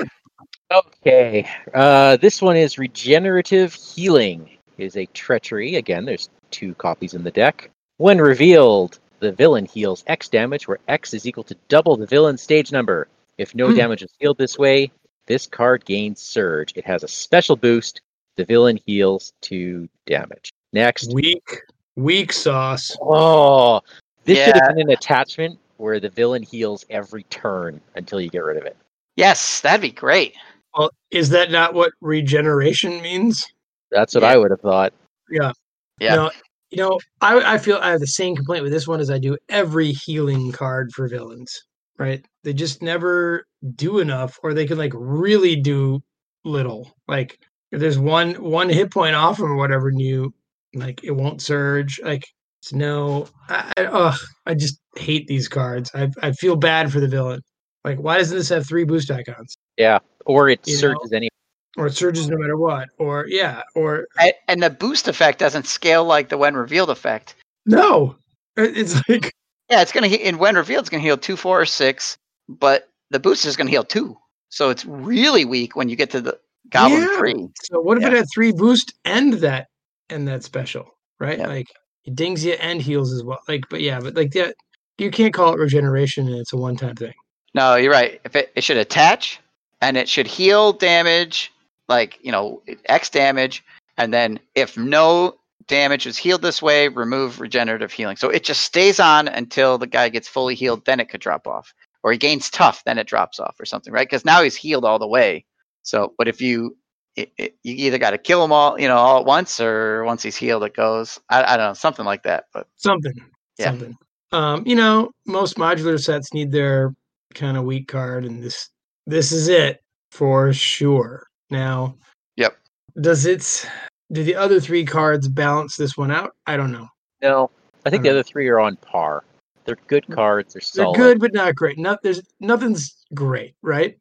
[0.73, 1.49] Okay.
[1.73, 4.51] Uh, this one is Regenerative Healing.
[4.77, 5.77] Is a treachery.
[5.77, 7.71] Again, there's two copies in the deck.
[7.99, 12.43] When revealed, the villain heals X damage, where X is equal to double the villain's
[12.43, 13.09] stage number.
[13.39, 13.77] If no Hmm.
[13.77, 14.91] damage is healed this way,
[15.27, 16.73] this card gains Surge.
[16.77, 18.03] It has a special boost.
[18.37, 20.53] The villain heals two damage.
[20.73, 21.13] Next.
[21.15, 21.63] Weak,
[21.97, 22.95] weak sauce.
[23.01, 23.81] Oh,
[24.25, 28.45] this should have been an attachment where the villain heals every turn until you get
[28.45, 28.77] rid of it.
[29.17, 30.35] Yes, that'd be great.
[30.77, 33.47] Well, is that not what regeneration means?
[33.91, 34.31] That's what Yeah.
[34.33, 34.93] I would have thought.
[35.31, 35.53] Yeah.
[36.01, 36.31] No,
[36.75, 39.19] you know, I, I feel I have the same complaint with this one as I
[39.19, 41.63] do every healing card for villains,
[41.99, 42.25] right?
[42.43, 43.45] They just never
[43.77, 46.03] do enough, or they can like really do
[46.45, 46.93] little.
[47.09, 47.39] Like
[47.73, 50.35] if there's one one hit point off or whatever, and you
[50.75, 52.01] like it won't surge.
[52.03, 52.25] Like
[52.63, 55.91] it's no, I, I, ugh, I just hate these cards.
[55.95, 57.41] I I feel bad for the villain.
[57.85, 59.57] Like why doesn't this have three boost icons?
[59.77, 59.99] Yeah.
[60.27, 60.81] Or it You know?
[60.81, 61.29] surges any
[61.77, 62.89] Or it surges no matter what?
[62.99, 67.35] Or yeah, or A- And the boost effect doesn't scale like the when revealed effect.
[67.67, 68.17] no.
[68.57, 69.33] It's like
[69.71, 72.17] Yeah, it's gonna in when revealed it's gonna heal two, four, or six,
[72.49, 74.17] but the boost is gonna heal two.
[74.51, 76.39] So it's really weak when you get to the
[76.71, 77.19] goblin Yeah.
[77.19, 77.49] three.
[77.65, 78.11] So what if Yeah.
[78.11, 79.67] it had three boost and that
[80.11, 80.87] and that special,
[81.19, 81.39] right?
[81.39, 81.49] Yeah.
[81.49, 81.67] Like
[82.05, 83.41] it dings you and heals as well.
[83.49, 84.55] Like, but yeah, but like that
[84.99, 87.15] you can't call it regeneration and it's a one-time thing.
[87.55, 88.21] No, you're right.
[88.25, 89.41] If it, it should attach
[89.81, 91.53] and it should heal damage,
[91.89, 93.65] like you know, X damage,
[93.97, 98.17] and then if no damage is healed this way, remove regenerative healing.
[98.17, 101.47] So it just stays on until the guy gets fully healed, then it could drop
[101.47, 101.73] off.
[102.03, 104.07] Or he gains tough, then it drops off or something, right?
[104.07, 105.47] Because now he's healed all the way.
[105.83, 106.77] So, but if you
[107.17, 110.05] it, it, you either got to kill him all, you know, all at once, or
[110.05, 111.19] once he's healed, it goes.
[111.31, 112.45] I, I don't know, something like that.
[112.53, 113.15] But Something.
[113.59, 113.71] Yeah.
[113.71, 113.97] Something.
[114.33, 116.95] Um, you know, most modular sets need their
[117.35, 118.69] kind of weak card, and this
[119.07, 119.81] this is it
[120.11, 121.29] for sure.
[121.59, 121.97] Now,
[122.37, 122.57] Yep.
[123.01, 123.69] Does it?
[124.13, 126.33] Do the other three cards balance this one out?
[126.47, 126.89] I don't know.
[127.23, 127.51] No,
[127.87, 128.19] I think the Okay.
[128.19, 129.25] other three are on par.
[129.65, 130.53] They're good cards.
[130.75, 131.79] They're They're good, but not great.
[131.79, 133.97] Not there's nothing's great, right?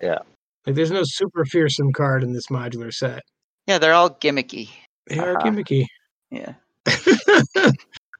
[0.00, 0.20] Yeah.
[0.66, 3.22] Like there's no super fearsome card in this modular set.
[3.66, 4.68] yeah, they're all gimmicky.
[5.08, 5.50] They are Uh-huh.
[5.50, 5.86] gimmicky.
[6.30, 6.54] Yeah.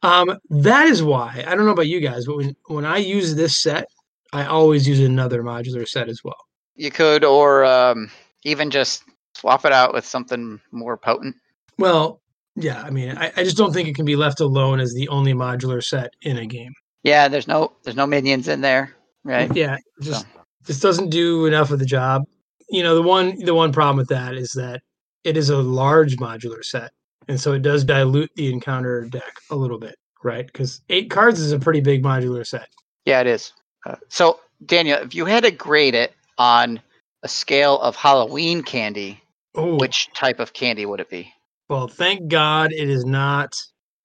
[0.02, 3.34] um, that is why I don't know about you guys, but when when I use
[3.36, 3.86] this set,
[4.32, 6.36] I always use another modular set as well.
[6.76, 8.10] You could, or um,
[8.45, 11.36] even just swap it out with something more potent.
[11.78, 12.20] Well,
[12.57, 15.09] yeah, I mean, I, I just don't think it can be left alone as the
[15.09, 16.72] only modular set in a game.
[17.03, 19.55] Yeah, there's no there's no minions in there, right?
[19.55, 20.26] Yeah, just
[20.64, 22.24] this doesn't do enough of the job.
[22.70, 24.82] You know, the one the one problem with that is that
[25.24, 26.92] it is a large modular set,
[27.28, 30.47] and so it does dilute the encounter deck a little bit, right?
[30.47, 32.68] Because eight cards is a pretty big modular set.
[33.05, 33.53] Yeah, it is.
[33.84, 36.80] Uh, so, Daniel, if you had to grade it on
[37.24, 39.20] a scale of Halloween candy,
[39.56, 41.32] Oh, which type of candy would it be?
[41.68, 43.56] well, thank God it is not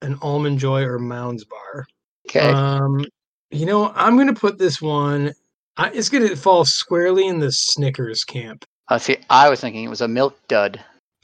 [0.01, 1.86] an almond joy or mounds bar.
[2.30, 2.39] Okay.
[2.39, 3.05] Um,
[3.51, 5.34] you know, I'm gonna put this one.
[5.76, 8.65] I, it's gonna fall squarely in the Snickers camp.
[8.88, 10.80] Uh, see, I was thinking it was a milk dud.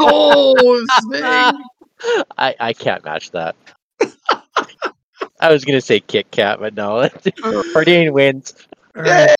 [0.00, 0.86] oh.
[2.36, 3.56] I, I can't match that.
[5.40, 7.08] I was gonna say Kit Kat, but no.
[7.74, 8.54] Ordain wins.
[8.94, 9.34] Right.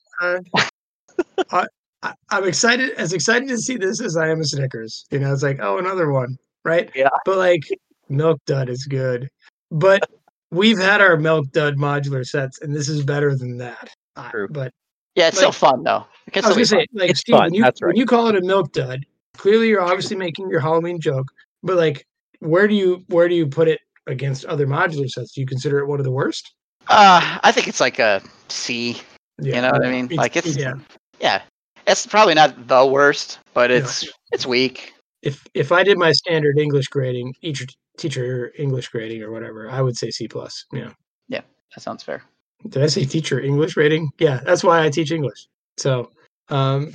[1.51, 1.67] I,
[2.03, 5.07] I, I'm excited, as excited to see this as I am a Snickers.
[5.11, 6.91] You know, it's like, oh, another one, right?
[6.95, 7.09] Yeah.
[7.25, 7.63] But like,
[8.09, 9.29] Milk Dud is good.
[9.71, 10.09] But
[10.51, 13.89] we've had our Milk Dud modular sets, and this is better than that.
[14.17, 14.49] Uh, True.
[14.51, 14.73] but
[15.15, 16.07] Yeah, it's Like- still fun though.
[16.33, 18.29] It I was gonna say, like, It's Steve, fun, when you that's when you call
[18.29, 19.05] it a Milk Dud,
[19.37, 21.27] clearly you're obviously making your Halloween joke.
[21.63, 22.07] But like,
[22.41, 25.33] where do you where do you put it against other modular sets?
[25.33, 26.55] Do you consider it one of the worst?
[26.89, 29.01] Uh, I think it's like a C.
[29.41, 30.09] Yeah, You know what I mean?
[30.13, 30.75] Like it's yeah.
[31.21, 31.43] Yeah.
[31.87, 34.93] It's probably not the worst, but it's it's weak.
[35.23, 37.67] if if I did my standard English grading, each
[37.97, 40.67] teacher English grading or whatever, I would say C plus.
[40.73, 40.91] Yeah.
[41.29, 41.41] Yeah,
[41.75, 42.23] that sounds fair.
[42.69, 44.11] Did I say teacher English rating?
[44.19, 45.49] Yeah, that's why I teach English.
[45.79, 46.11] So,
[46.49, 46.93] um,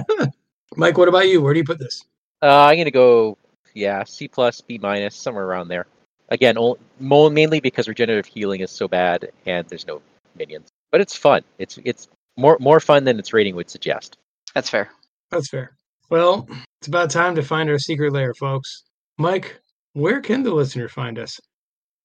[0.76, 1.42] Mike, what about you?
[1.42, 2.04] Where do you put this?
[2.42, 3.36] Uh, I'm gonna go,
[3.74, 5.86] yeah, C plus, B minus, somewhere around there.
[6.28, 10.00] Again, ol- mainly because regenerative healing is so bad and there's no
[10.36, 10.68] minions.
[10.90, 11.42] But it's fun.
[11.58, 14.18] It's it's more more fun than its rating would suggest.
[14.54, 14.90] That's fair.
[15.30, 15.76] That's fair.
[16.10, 16.48] Well,
[16.80, 18.84] it's about time to find our secret lair, folks.
[19.18, 19.60] Mike,
[19.94, 21.40] where can the listener find us?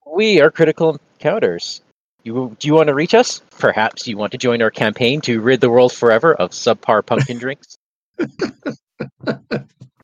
[0.07, 1.82] We are critical encounters.
[2.23, 3.41] You, do you want to reach us?
[3.59, 7.38] Perhaps you want to join our campaign to rid the world forever of subpar pumpkin
[7.39, 7.75] drinks?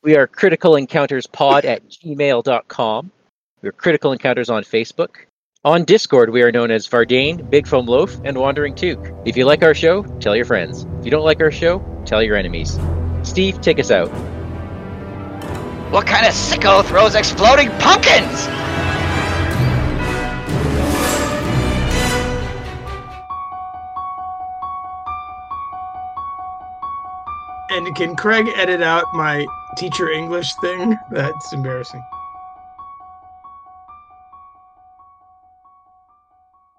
[0.04, 3.12] we are critical encounters pod at gmail.com.
[3.62, 5.16] We're critical encounters on Facebook.
[5.66, 9.12] On Discord, we are known as Vardane, Big Foam Loaf, and Wandering Took.
[9.26, 10.86] If you like our show, tell your friends.
[11.00, 12.80] If you don't like our show, tell your enemies.
[13.24, 14.08] Steve, take us out.
[15.92, 18.48] What kind of sicko throws exploding pumpkins?
[27.72, 29.46] And can Craig edit out my
[29.76, 30.98] teacher English thing?
[31.10, 32.06] That's embarrassing.